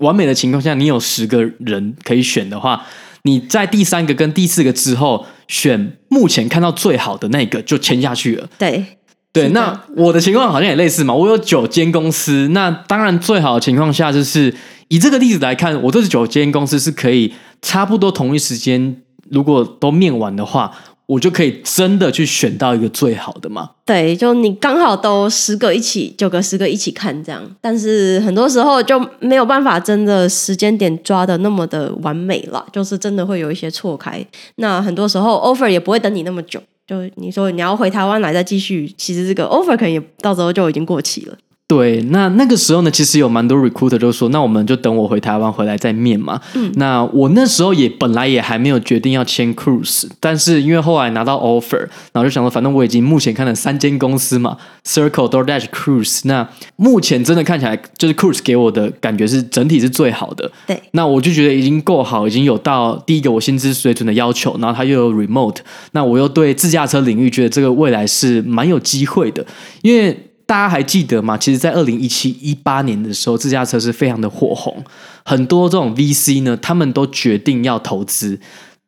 [0.00, 2.84] 完美的情况下，你有十个人可以选的话，
[3.22, 8.46] 你在第三个跟第四个之后选目前看到最好的那个就签下去了。
[8.58, 8.84] 对。
[9.32, 11.14] 对，那我的情况好像也类似嘛。
[11.14, 14.54] 我有九间公司，那当然最好的情况下就是
[14.88, 18.98] 以这个例子来看，我这九间公司是可以差不多同一时间，
[19.30, 20.70] 如果都面完的话，
[21.10, 23.70] 我就可以真的去选到一个最好的嘛。
[23.84, 34.24] 对，就你刚好都十个一起，九个十个一起看这样，但是很多时候就没有办法真的时间点抓得那么的完美了，就是真的会有一些错开。
[34.56, 36.62] 那很多时候 offer 也不会等你那么久。
[36.86, 41.36] 就你说你要回台湾来再继续，其实这个 offer 可能也到时候就已经过期了。
[41.70, 46.40] 对，那那个时候呢，其实有蛮多 recruiter 就说，那我们就等我回台湾回来再面嘛。
[46.56, 51.78] 嗯，那我那时候也本来也还没有决定要签 Cruise，但是因为后来拿到 offer，
[52.12, 60.50] 然后就想说，反正我已经目前看了三间公司嘛，Circle、DoorDash、Cruise，那目前真的看起来就是 Cruise 给我的感觉是整体是最好的。
[60.66, 65.58] 对，那我就觉得已经够好，已经有到第一个我薪资水准的要求，然后它又有 remote，
[65.92, 69.46] 那我又对自驾车领域觉得这个未来是蛮有机会的，
[69.82, 70.26] 因为。
[70.50, 71.38] 大家还记得吗？
[71.38, 74.84] 其实，在二零一七、一八年的时候，自驾车是非常的火红，
[75.22, 78.36] 很多这种 VC 呢，他们都决定要投资。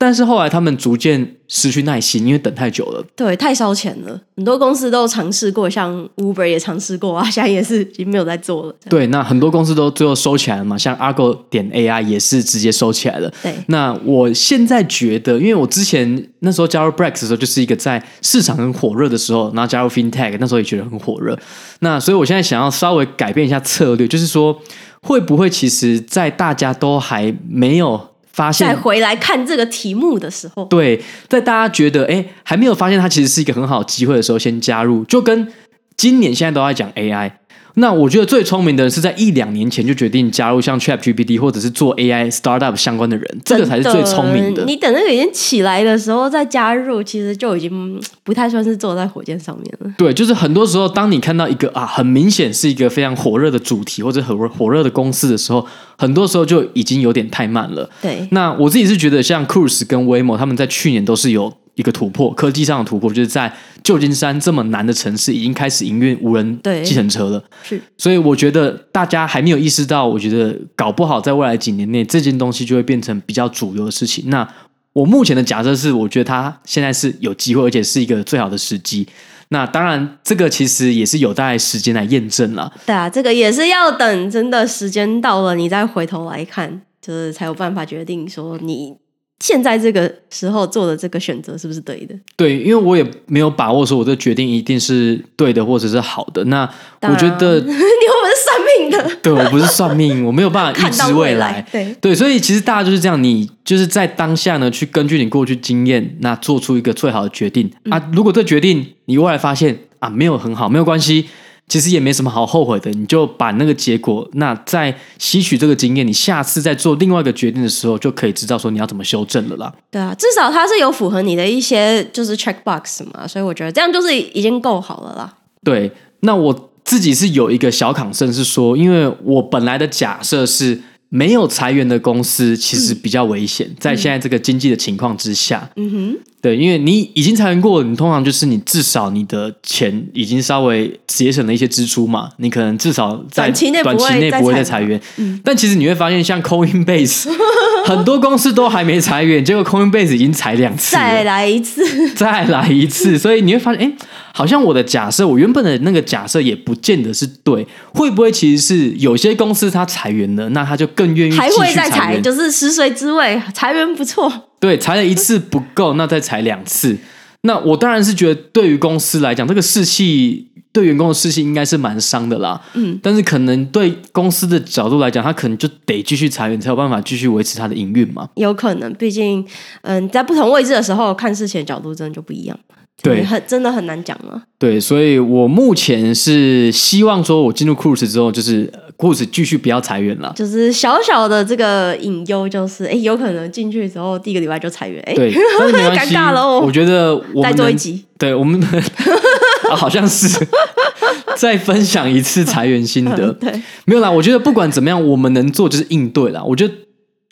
[0.02, 3.00] 但是后来他们逐渐失去耐心，因为等太久了。
[3.14, 4.20] 对，太烧钱了。
[4.34, 8.74] 很多公司都尝试过，像 Uber 也尝试过啊，现在也是已经没有在做了。
[8.90, 13.32] 对，那很多公司都最后收起来了嘛，像 Argo 点 AI 也是直接收起来了。
[13.44, 21.38] 对，那我现在觉得，因为我之前那时候加入 Brex 的时候，就是一个在市场很火热的时候，然后加入 FinTech，那时候也觉得很火热。
[21.78, 24.60] 那所以我现在想要稍微改变一下策略，就是说，
[25.02, 28.11] 会不会其实，在大家都还没有。
[28.32, 35.52] 发现再回来看这个题目的时候，对，在大家觉得哎还没有发现它其实是一个很好机会的时候，先加入，就跟
[35.96, 37.32] 今年现在都在讲 AI。
[37.74, 44.64] 那我觉得最聪明的人是在一两年前就决定加入像 ChatGPT 或者是做 AI startup 相关的人，这个才是最聪明的。
[44.64, 49.94] 你等那个已经起来的时候再加入，其实就已经 不太算是坐在火箭上面了。
[49.96, 55.66] 对，就是很多时候，当你看到一个啊，很明显是一个非常火热的主题或者很火热的公司的时候，
[55.96, 57.88] 很多时候就已经有点太慢了。
[58.02, 61.52] 对，那我自己是觉得像 Cruise 跟 Waymo 他们在去年都是有。
[61.74, 63.50] 一个突破，科技上的突破，就是在
[63.82, 67.42] 旧金山这么难的城市，已经开始营运无人计程车了。
[67.62, 74.28] 是，所以我觉得大家还没有意识到，我觉得搞不好在未来几年内，这件东西就会变成比较主流的事情。
[74.28, 74.46] 那
[74.92, 79.08] 我目前的假设是，我觉得它现在是有机会，而且是一个最好的时机。
[79.48, 82.72] 那当然，这个其实也是有待时间来验证了。
[82.86, 88.94] 对啊，这个也是要等真的时间到了，你再回头来看，就是才有办法决定说你。
[89.42, 92.14] 现在这个时候做的这个选择是不是对的？
[92.36, 96.44] 对，因为我也没有把握说我这决定一定是对的或者是好的。
[96.44, 96.62] 那
[97.00, 101.60] 我觉得 你又不是算命的，对，我不是算命，我没有办法预知未来。
[101.72, 108.10] 对对，所以其实大家就是这样，你就是在当下呢，去根据你过去经验，那做出一个最好的决定、嗯、啊。
[108.12, 111.26] 如果这决定你未来发现啊没有很好，没有关系，
[111.68, 119.72] 其实也没什么好后悔的，你就把那个结果，那在吸取这个经验，你下次再做另外一个决定的时候，就可以知道说你要怎么修正了啦。
[119.90, 125.34] 对啊，至少它是有符合你的一些就是 check box 嘛，所以我觉得这样就是已经够好了啦。
[125.64, 125.90] 对，
[126.20, 130.82] 那我自己是有一个小 concern 是说，因为我本来的假设是。
[131.14, 144.98] 没有裁员的公司其实比较危险，嗯、在现在这个经济的情况之下，嗯哼，对，因为你已经裁员过，你通常就是你至少你的钱已经稍微节省了一些支出嘛，你可能至少在短期内不会再裁员。
[145.18, 147.28] 嗯、但其实你会发现，像 Coinbase，
[147.84, 151.84] 很多公司都还没裁员，结果 Coinbase 已经裁两次，再来一次，
[152.16, 153.92] 再来一次，所以你会发现，哎。
[154.34, 164.32] 好像我的假设，我原本的那个假设也不见得是对，会不会其实是有些公司它裁员了，那他就更愿意还会再裁，就是食髓知味，裁员不错。
[164.58, 166.96] 对，裁了一次不够，那再裁两次。
[167.42, 172.60] 那我当然是觉得，对于公司来讲，这个士气对员工的士气应该是蛮伤的啦。
[172.74, 178.28] 嗯，但是可能对公司的角度来讲，他可能就得继续裁员，才有办法继续维持他的营运嘛。
[178.36, 179.44] 有可能，毕竟，
[179.82, 182.56] 嗯，在不同位置的时候看事情的角度真的就不一样。
[183.02, 184.40] 对，很真的很难讲了。
[184.58, 190.32] 对，所以我目前是希望说，我进入 Cruise 之后，就是 Cruise 继续不要裁员了。
[190.36, 195.34] 就是小小的这个隐忧，就是哎，有可能进去之后第一个礼拜就裁员，哎，对，
[195.96, 196.62] 尴尬了哦。
[196.64, 200.46] 我觉得我们再做一集，对我们、啊、好像是
[201.36, 203.32] 再分享一次裁员心得。
[203.40, 203.52] 对，
[203.84, 204.08] 没有啦。
[204.08, 206.40] 我觉得不管怎么样，我们能做就是应对啦。
[206.44, 206.72] 我觉得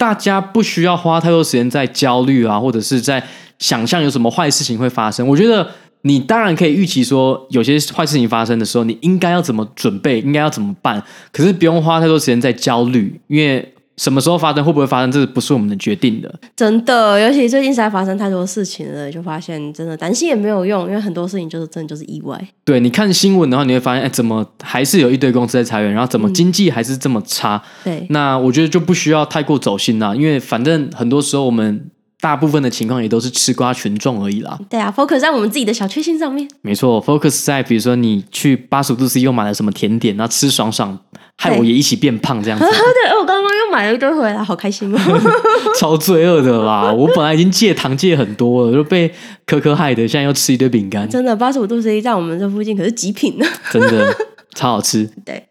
[0.01, 3.23] 大家不需要花太多时间在焦虑啊，或者是在。
[3.61, 5.29] 想象有什么坏事情会发生？
[5.29, 5.69] 我觉得
[6.01, 11.03] 你当然可以预期说，有些坏事情发生的时候，你应该要怎么准备，应该要怎么办。
[11.31, 16.35] 可是不用花太多时间在焦虑，因为什么时候发生，会不会发生，这不是我们能决定的。
[16.57, 22.43] 真的，尤其最近实在发生太多事情了，就发现真的担心也没有用，因为很多事情就是真的就是意外。
[22.65, 27.63] 对，你看新闻的话，你会发现，哎，怎么还是有一堆公司在裁员，然后怎么经济还是这么差？
[27.85, 31.91] 嗯、对，那我觉得就不需要太过走心啦，因为反正很多时候我们。
[32.23, 34.59] 大部分的情况也都是吃瓜群众而已啦。
[34.69, 36.47] 对啊，focus 在我们自己的小确幸上面。
[36.61, 40.99] 没错，focus 在比如说你去八十五度 C 又买了什么甜点，然后吃爽爽，
[41.43, 42.65] 害我也一起变胖这样子。
[42.69, 44.99] 对，对，我刚刚又买了一堆回来，好开心哦。
[45.81, 46.93] 超罪恶的啦！
[46.93, 49.11] 我本来已经戒糖戒很多了，就被
[49.47, 51.09] 可可害的，现在又吃一堆饼干。
[51.09, 53.47] 真的，八十五度 C 在我们这附近可是极品呢。
[53.73, 54.15] 真的
[54.55, 55.09] 超好吃。
[55.25, 55.43] 对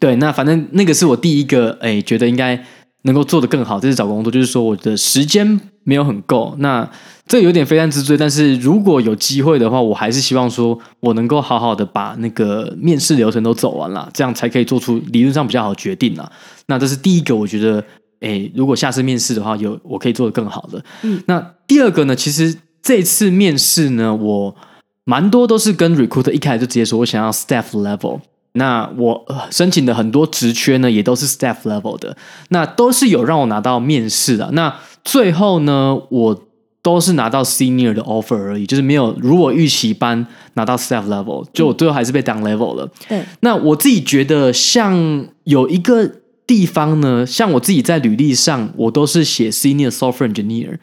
[0.00, 2.64] 对，那反正那个是我第一个哎，觉得应该。
[3.08, 6.86] 能够做得更好，这是找工作，就是说我的时间没有很够，那
[7.26, 8.18] 这有点非战之罪。
[8.18, 16.30] 但是如果有机会的话，我还是希望说我能够好好的把那个面试流程都走完了，这样才可以做出理论上比较好的决定啊。
[16.66, 17.82] 那这是第一个，我觉得，
[18.20, 20.84] 诶，如果下次面试的话，有我可以做得更好的。
[21.24, 24.54] 那第二个呢，其实这次面试呢，我
[25.04, 28.20] 蛮多都是跟 recruiter 一开始就直接说我想要 staff level。
[28.58, 32.14] 那我申请的很多职缺呢，也都是 staff level 的，
[32.50, 34.50] 那都是有让我拿到面试的。
[34.52, 36.44] 那最后呢，我
[36.82, 42.88] 都是拿到 senior 的 offer 而已，就是没有如我预期般拿到 staff level，就我最后还是被 down level 了。
[43.08, 46.10] 对，那我自己觉得，像有一个
[46.46, 50.78] 地方呢，像我自己在履历上，我都是写 senior software engineer。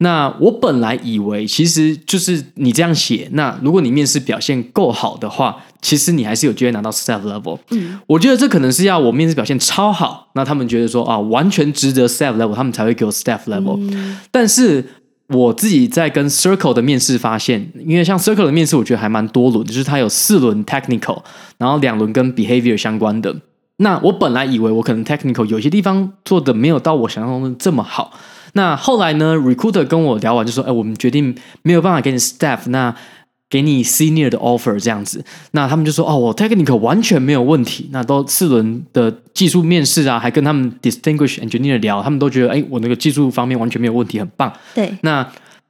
[0.00, 7.58] 那我本来以为，其实就是你这样写，那如果你面试表现够好的话，其实你还是有机会拿到 staff level。
[7.70, 13.76] 嗯，我觉得这可能是要我面试表现超好，那他们觉得说啊，完全值得 staff level，他们才会给我 staff level。
[13.92, 14.84] 嗯，但是
[15.30, 21.20] 我自己在跟 Circle 的面试发现，因为像 Circle 的面试，我觉得还蛮多轮，就是它有四轮 technical，
[21.56, 23.34] 然后两轮跟 behavior 相关的。
[23.78, 28.12] 那我本来以为我可能 technical 有些地方做的没有到我想象中的这么好。
[28.58, 31.32] 那后来呢？Recruiter 跟我聊完就说：“哎，我们决定
[31.62, 32.92] 没有办法给你 staff，那
[33.48, 44.92] 给你 senior 的 offer 这样子。”那他们就说：“哦，我 technical 完全没有问题，那都四轮的技术面试啊，还跟他们 distinguished engineer 聊，他们都觉得哎，我那个技术方面完全没有问题，很棒。”对。
[45.02, 45.24] 那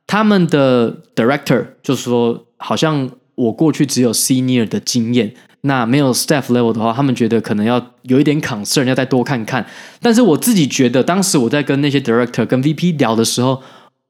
[0.07, 9.67] 他们的 director 就说：“好像我过去只有 senior 的经验。”那没有 staff level 的话，他们觉得可能要有一点 concern，要再多看看。
[10.01, 13.61] 但是我自己觉得，当时我在跟那些 director、跟 VP 聊的时候，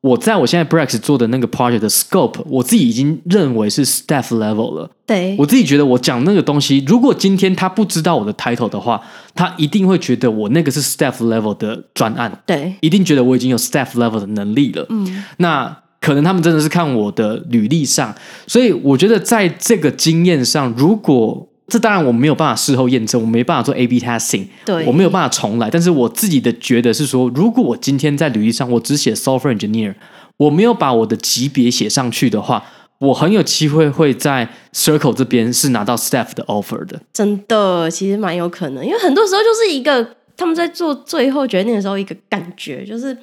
[0.00, 4.90] 我在我现在 Brex 做的那个 project 的 scope，我自己已经认为是 staff level 了。
[5.06, 9.00] 对，我自己觉得我讲那个东西，如果今天他不知道我的 title 的话，
[9.34, 12.42] 他一定会觉得我那个是 staff level 的专案。
[12.46, 14.86] 对，一定觉得我已经有 staff level 的能力了。
[14.90, 15.76] 嗯，那
[16.08, 18.14] 可能他们真的是看我的履历上，
[18.46, 25.68] 所以我觉得在这个经验上，如果这当然我没有办法事后验证，我没办法做 A/B testing，对，我没有办法重来。
[25.68, 29.94] 但是我自己的觉得是说，如果我今天在履历上我只写 software engineer，
[30.38, 32.64] 我没有把我的级别写上去的话，
[33.00, 37.02] 我很有机会会在 Circle 这边是拿到 staff 的 offer 的。
[37.12, 43.14] 真的，其实蛮有可能，因为很多时候就是一个他们在做最后决定的时候一个感觉，就是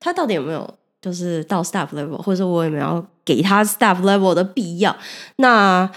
[0.00, 0.68] 他到底有没有
[1.02, 4.96] 就是到 staff level，或者说我有没有给他 staff level 的必要。
[5.36, 5.90] 那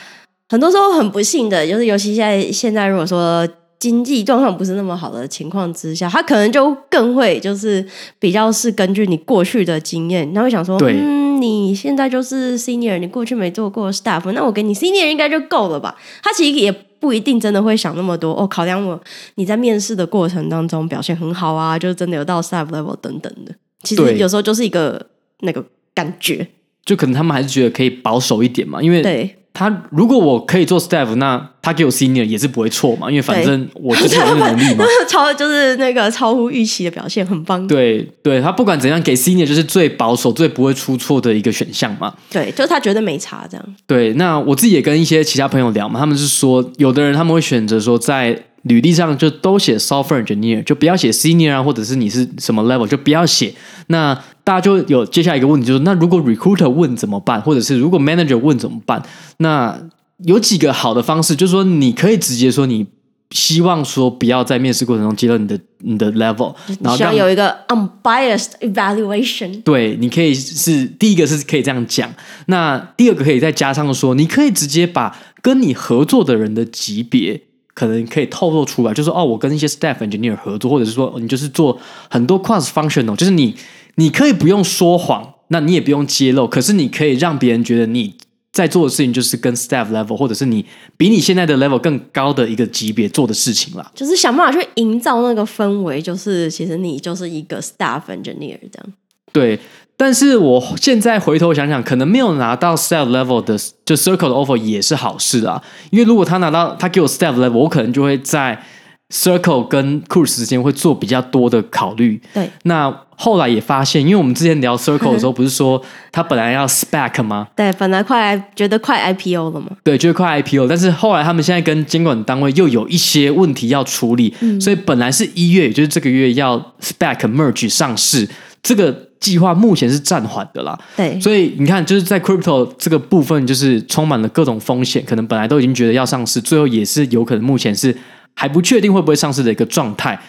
[0.49, 3.47] 很多时候很不幸的，就是尤其现在现在如果说。
[3.77, 7.85] 经济状况不是那么好的情况之下，他可能就更会就是
[8.17, 15.95] 比较是根据你过去的经验，他会想说，嗯，你现在就是 senior，你过去没做过 staff，那我给你 senior 应该就够了吧？
[16.23, 18.99] 他其实也不一定真的会想那么多哦，考量我
[19.35, 23.53] 你在面试的过程当中表现很好啊，就真的有到 staff level 等等的。
[23.85, 25.05] 其实有时候就是一个
[25.41, 25.63] 那个
[25.93, 26.45] 感觉，
[26.83, 29.35] 就可能他们还是觉得可以保守一点嘛，因为对。
[29.57, 34.83] 他如果我可以做 staff，那他给我 senior 也是不会错嘛，因为反正我就是有能力嘛。
[35.07, 37.65] 超就是那个超乎预期的表现，很棒。
[37.65, 42.13] 对对，他不管怎样给 senior 就是最保守、最不会出错的一个选项嘛。
[42.29, 43.65] 对，就是他觉得没差这样。
[43.87, 48.37] 对，那我自己也跟一些其他朋友聊嘛，他们是说，有的人他们会选择说在。
[48.65, 53.53] 履历上就都写 software engineer，就不要写 senior 啊，或者是你是什么 level 就不要写。
[53.87, 54.13] 那
[54.43, 59.03] 大家就有接下来一个问题，就是那如果 recruiter 问怎么办，或者是如果 manager 问怎么办？
[59.37, 59.79] 那
[60.25, 62.87] 有几个好的方式，就是说你可以直接说你
[63.29, 69.61] 希望说不要在面试过程中揭露你的你的 level，然后需要有一个 unbiased evaluation。
[69.61, 72.11] 对，你可以是第一个是可以这样讲，
[72.47, 77.41] 那第二个可以再加上说，你可以直接把跟你合作的人的级别。
[77.75, 81.77] 可能可以透露出来，就是哦，我跟一些 staff engineer 合作，或者是说你就是做
[82.09, 83.55] 很多 cross functional，就是你
[83.95, 88.15] 你可以不用说谎，那你也不用揭露，可是你可以让别人觉得你
[88.51, 90.65] 在做的事情就是跟 staff level，或者是你
[90.95, 93.91] 比你现在的 level 更高的一个级别做的事情啦。
[93.93, 98.93] 就是想办法去营造那个氛围，就是其实你就是一个 staff engineer 这样。
[99.33, 99.59] 对。
[99.97, 105.61] 但是我现在回头想想，可能没有拿到 staff level 的就 circle 的 offer 也是好事啊。
[105.89, 108.61] 因为如果他拿到他给我 staff level，我可能就会在
[109.09, 112.21] circle 跟 Cruise 之间会做比较多的考虑。
[112.33, 112.49] 对。
[112.63, 115.81] 那后来也发现，因为我们之前聊 circle 的时候， 不是说
[116.11, 117.47] 他本来要 spec 吗？
[117.55, 119.67] 对，本来快觉得快 IPO 了嘛。
[119.81, 128.27] 对，就是快 IPO，但是后来他们现在跟监管单位又有一些问题要处理，嗯、所以本来是一月，也就是这个月要 spec merge 上市。
[128.65, 137.95] 这个计划目前是暂缓的啦，对，所以你看，就是在 crypto 这个部分，就是充满了各种风险，可能本来都已经觉得要上市，最后也是有可能目前是
[138.33, 140.19] 还不确定会不会上市的一个状态。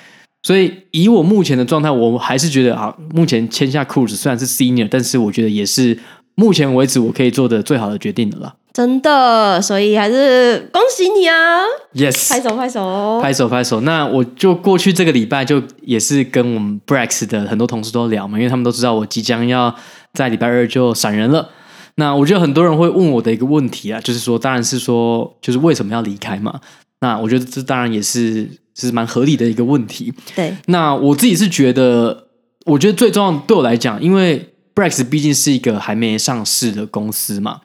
[0.43, 5.99] 所以以我目前的状态，我还是觉得啊，目前签下 Cruise 虽然是 senior，但是我觉得也是
[6.35, 8.55] 目前为止我可以做的最好的决定的了。
[8.77, 11.63] 真的，所以还是恭喜你啊
[11.95, 13.81] ！Yes，拍手拍手，拍手拍手。
[13.81, 19.75] 那我就过去这个礼拜就也是跟我们 Brex 的很多同事都聊嘛，因为他们都知道我即将要
[20.13, 21.49] 在礼拜二就闪人了。
[21.95, 26.61] 那我觉得很多人会问我的一个问题啊，就是说，当然是说，就是为什么要离开嘛？
[27.01, 30.13] 那我觉得这当然也是是蛮合理的一个问题。
[30.35, 32.27] 对，那我自己是觉得，
[32.67, 37.63] 我觉得最重要对我来讲，因为 Brex 毕竟是一个还没上市的公司嘛。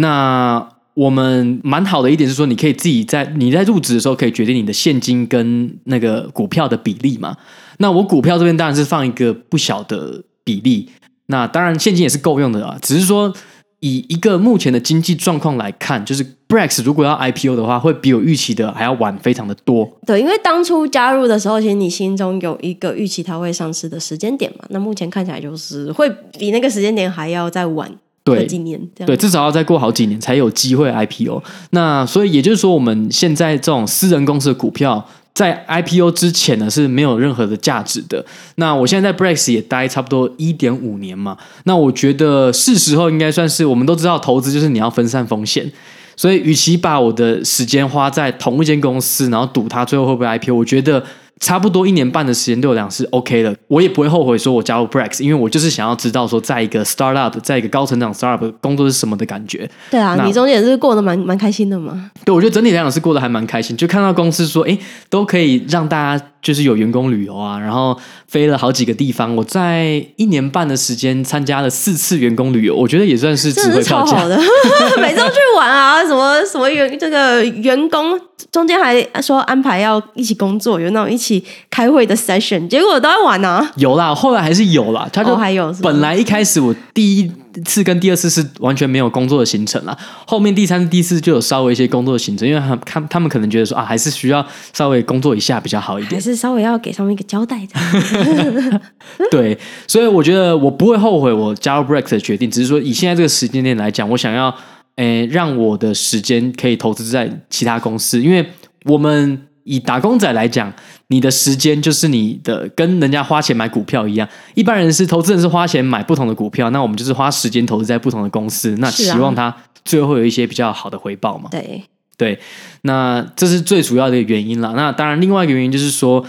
[0.00, 7.36] 那我们蛮好的一点是说，你可以自己在你在入职的时候可以决定你的现金跟那个股票的比例嘛。
[7.78, 10.88] 那我股票这边当然是放一个不小的比例，
[11.26, 12.76] 那当然现金也是够用的啊。
[12.80, 13.32] 只是说
[13.80, 19.88] 以一个目前的经济状况来看，就是 Brex 如果要 IPO 的话，会比我预期的还要晚非常的多。
[20.06, 24.64] 对，因为当初加入的时候，其实你心中有一个预期它会上市的时间点嘛。
[24.70, 27.92] 那目前看起来就是会比那个时间点还要再晚。
[28.34, 31.42] 对，几年对，至少要再过好几年才有机会 IPO。
[31.70, 38.24] 那所以也就是说，我们现在这种私人公司的股票，在 IPO 之前呢是没有任何的价值的。
[38.56, 45.70] 那我现在在 Brex 也待差不多一点五年嘛，那我觉得是时候应该算是，我们都知道投资就是你要分散风险，
[46.16, 51.04] 所以与其把我的时间花在同一间公司，然后赌它最后会不会 IPO，我觉得。
[51.40, 59.68] 差不多一年半的时间对我讲是 OK 的，我也不会后悔说我加入 Brex，因为我就是想要知道说，在一个 startup，在一个高成长 startup 工作是什么的感觉。
[59.90, 62.10] 对啊，你中间也是过得蛮蛮开心的嘛。
[62.24, 64.76] 对，我觉得整体来讲是过得还蛮开心，就看到公司说，哎，
[65.08, 66.24] 都可以让大家。
[66.40, 69.34] 就是有员工旅游啊，然后飞了好几个地方。
[69.36, 74.12] 我在一年半的时间参加了四次员工旅游，我觉得也算是值回票价。
[74.12, 74.36] 超好的，
[75.00, 78.18] 每周去玩啊，什么什么员这个员工
[78.50, 83.70] 中间还说安排要一起工作，有那种一起开会的 session，结果都在玩啊。
[83.76, 85.08] 有啦，后来还是有啦。
[85.12, 87.30] 他就、哦、还有本来一开始我第一。
[87.64, 89.96] 次跟第二次是完全没有工作的行程了，
[90.26, 98.80] 后面第三次、第四就有稍微一些工作的行程，因为他他他们可能觉得说啊，还是需要稍微工作一下比较好一点，还是稍微要给上面一个交代的。
[99.30, 104.54] 对，所以我觉得我不会后悔我加入 Break 的决定，只是说以现在这个时间点来讲，我想要
[104.96, 108.46] 诶，让我的时间可以投资在其他公司，因为
[108.84, 110.72] 我们以打工仔来讲，
[111.08, 114.28] 你的时间就是你的，跟人家花钱买股票一样。
[114.54, 119.54] 一般人是投资人是花钱买不同的股票，那我们就是花时间投资在不同的公司，那希望它
[119.84, 121.48] 最后有一些比较好的回报嘛。
[121.50, 121.82] 对。
[122.18, 122.36] 对，
[122.82, 124.72] 那这是最主要的原因啦。
[124.74, 126.26] 那当然，另外一个原因就是说，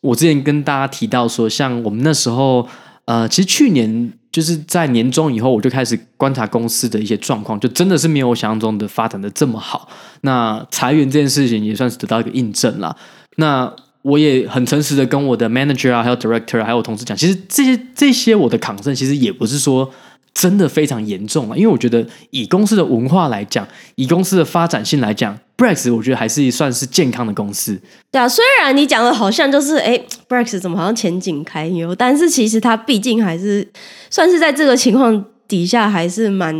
[0.00, 2.64] 我之前跟大家提到说，像我们那时候，
[3.06, 9.88] 呃，其实去年就是在年终以后，我就开始观察公司的一些状况，就真的是没有我想象中的发展的这么好。
[10.20, 12.94] 那裁员这件事情也算是得到一个印证啦。
[13.34, 13.68] 那
[14.02, 19.90] 我也很诚实的跟我的 manager 啊，还有 director 啊，还有同事讲，其实这些这些我的抗争其实也不是说。
[20.34, 21.54] 真的非常严重啊！
[21.54, 27.78] 因为我觉得以公司的文化来讲，以公司的发展性来讲，Brex 我觉得还是算是健康的公司。
[28.10, 33.68] 对啊，虽然你讲的好像就是哎，Brex 怎么好像前景堪忧，但是其实它毕竟还是
[34.08, 36.56] 算是在这个情况底下还是蛮。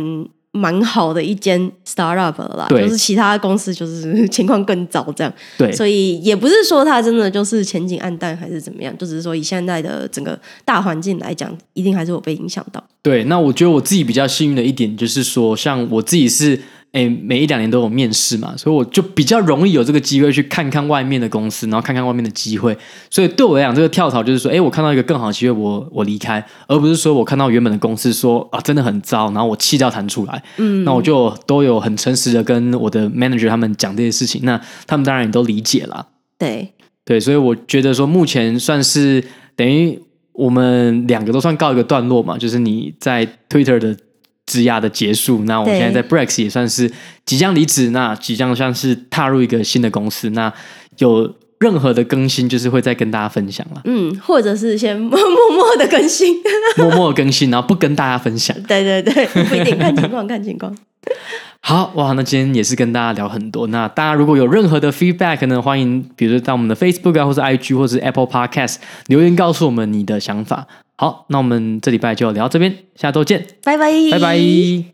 [0.55, 12.83] 蛮好的一间 startup 了啦，对就是其他公司就是 情况更糟这样，对，所以也不是说它真的就是前景暗淡还是怎么样，就只是说以现在的整个大环境来讲，一定还是有被影响到。
[13.01, 16.59] 对，那我觉得我自己比较幸运的一点就是说，像我自己是。
[16.93, 22.77] 哎，每一两年都有面试嘛，所以我就比较容易有这个机会去看看外面的公司，然后看看外面的机会。
[23.09, 30.43] 所以对我来讲，这个跳槽就是说，哎，我看到一个更好的机会我，我我离开，而不是说我看到原本的公司说啊，真的很糟，然后我气到弹出来。
[30.57, 36.09] 嗯，那我就都有很诚实的跟我的 manager 他们讲这些事情，那他们当然也都理解了。
[36.37, 36.73] 对
[37.03, 39.23] 对，所以我觉得说，目前算是
[39.55, 39.99] 等于
[40.33, 43.97] 我们两个都算告一个段落嘛，就是你在 Twitter 的。
[44.45, 46.91] 职涯的结束，那我现在在 Brex 也算是
[47.25, 50.51] 即将离职，那即将像是踏入一个新的公司，那
[50.97, 53.81] 有任何的更新，就是会再跟大家分享了。
[53.85, 56.35] 嗯，或者是先 默默的更新，
[56.77, 58.55] 默默的更新，然后不跟大家分享。
[58.63, 60.75] 对对对，不一定，看情况，看情况。
[61.65, 63.67] 好哇，那今天也是跟大家聊很多。
[63.67, 68.75] 那大家如果有任何的 feedback 呢，欢迎比如说到我们的 Facebook 啊，或者 IG，或者是 Apple Podcast
[69.07, 70.67] 留言告诉我们你的想法。
[71.03, 74.92] 好，那我们这礼拜就聊到这边，下周见，拜拜，拜拜。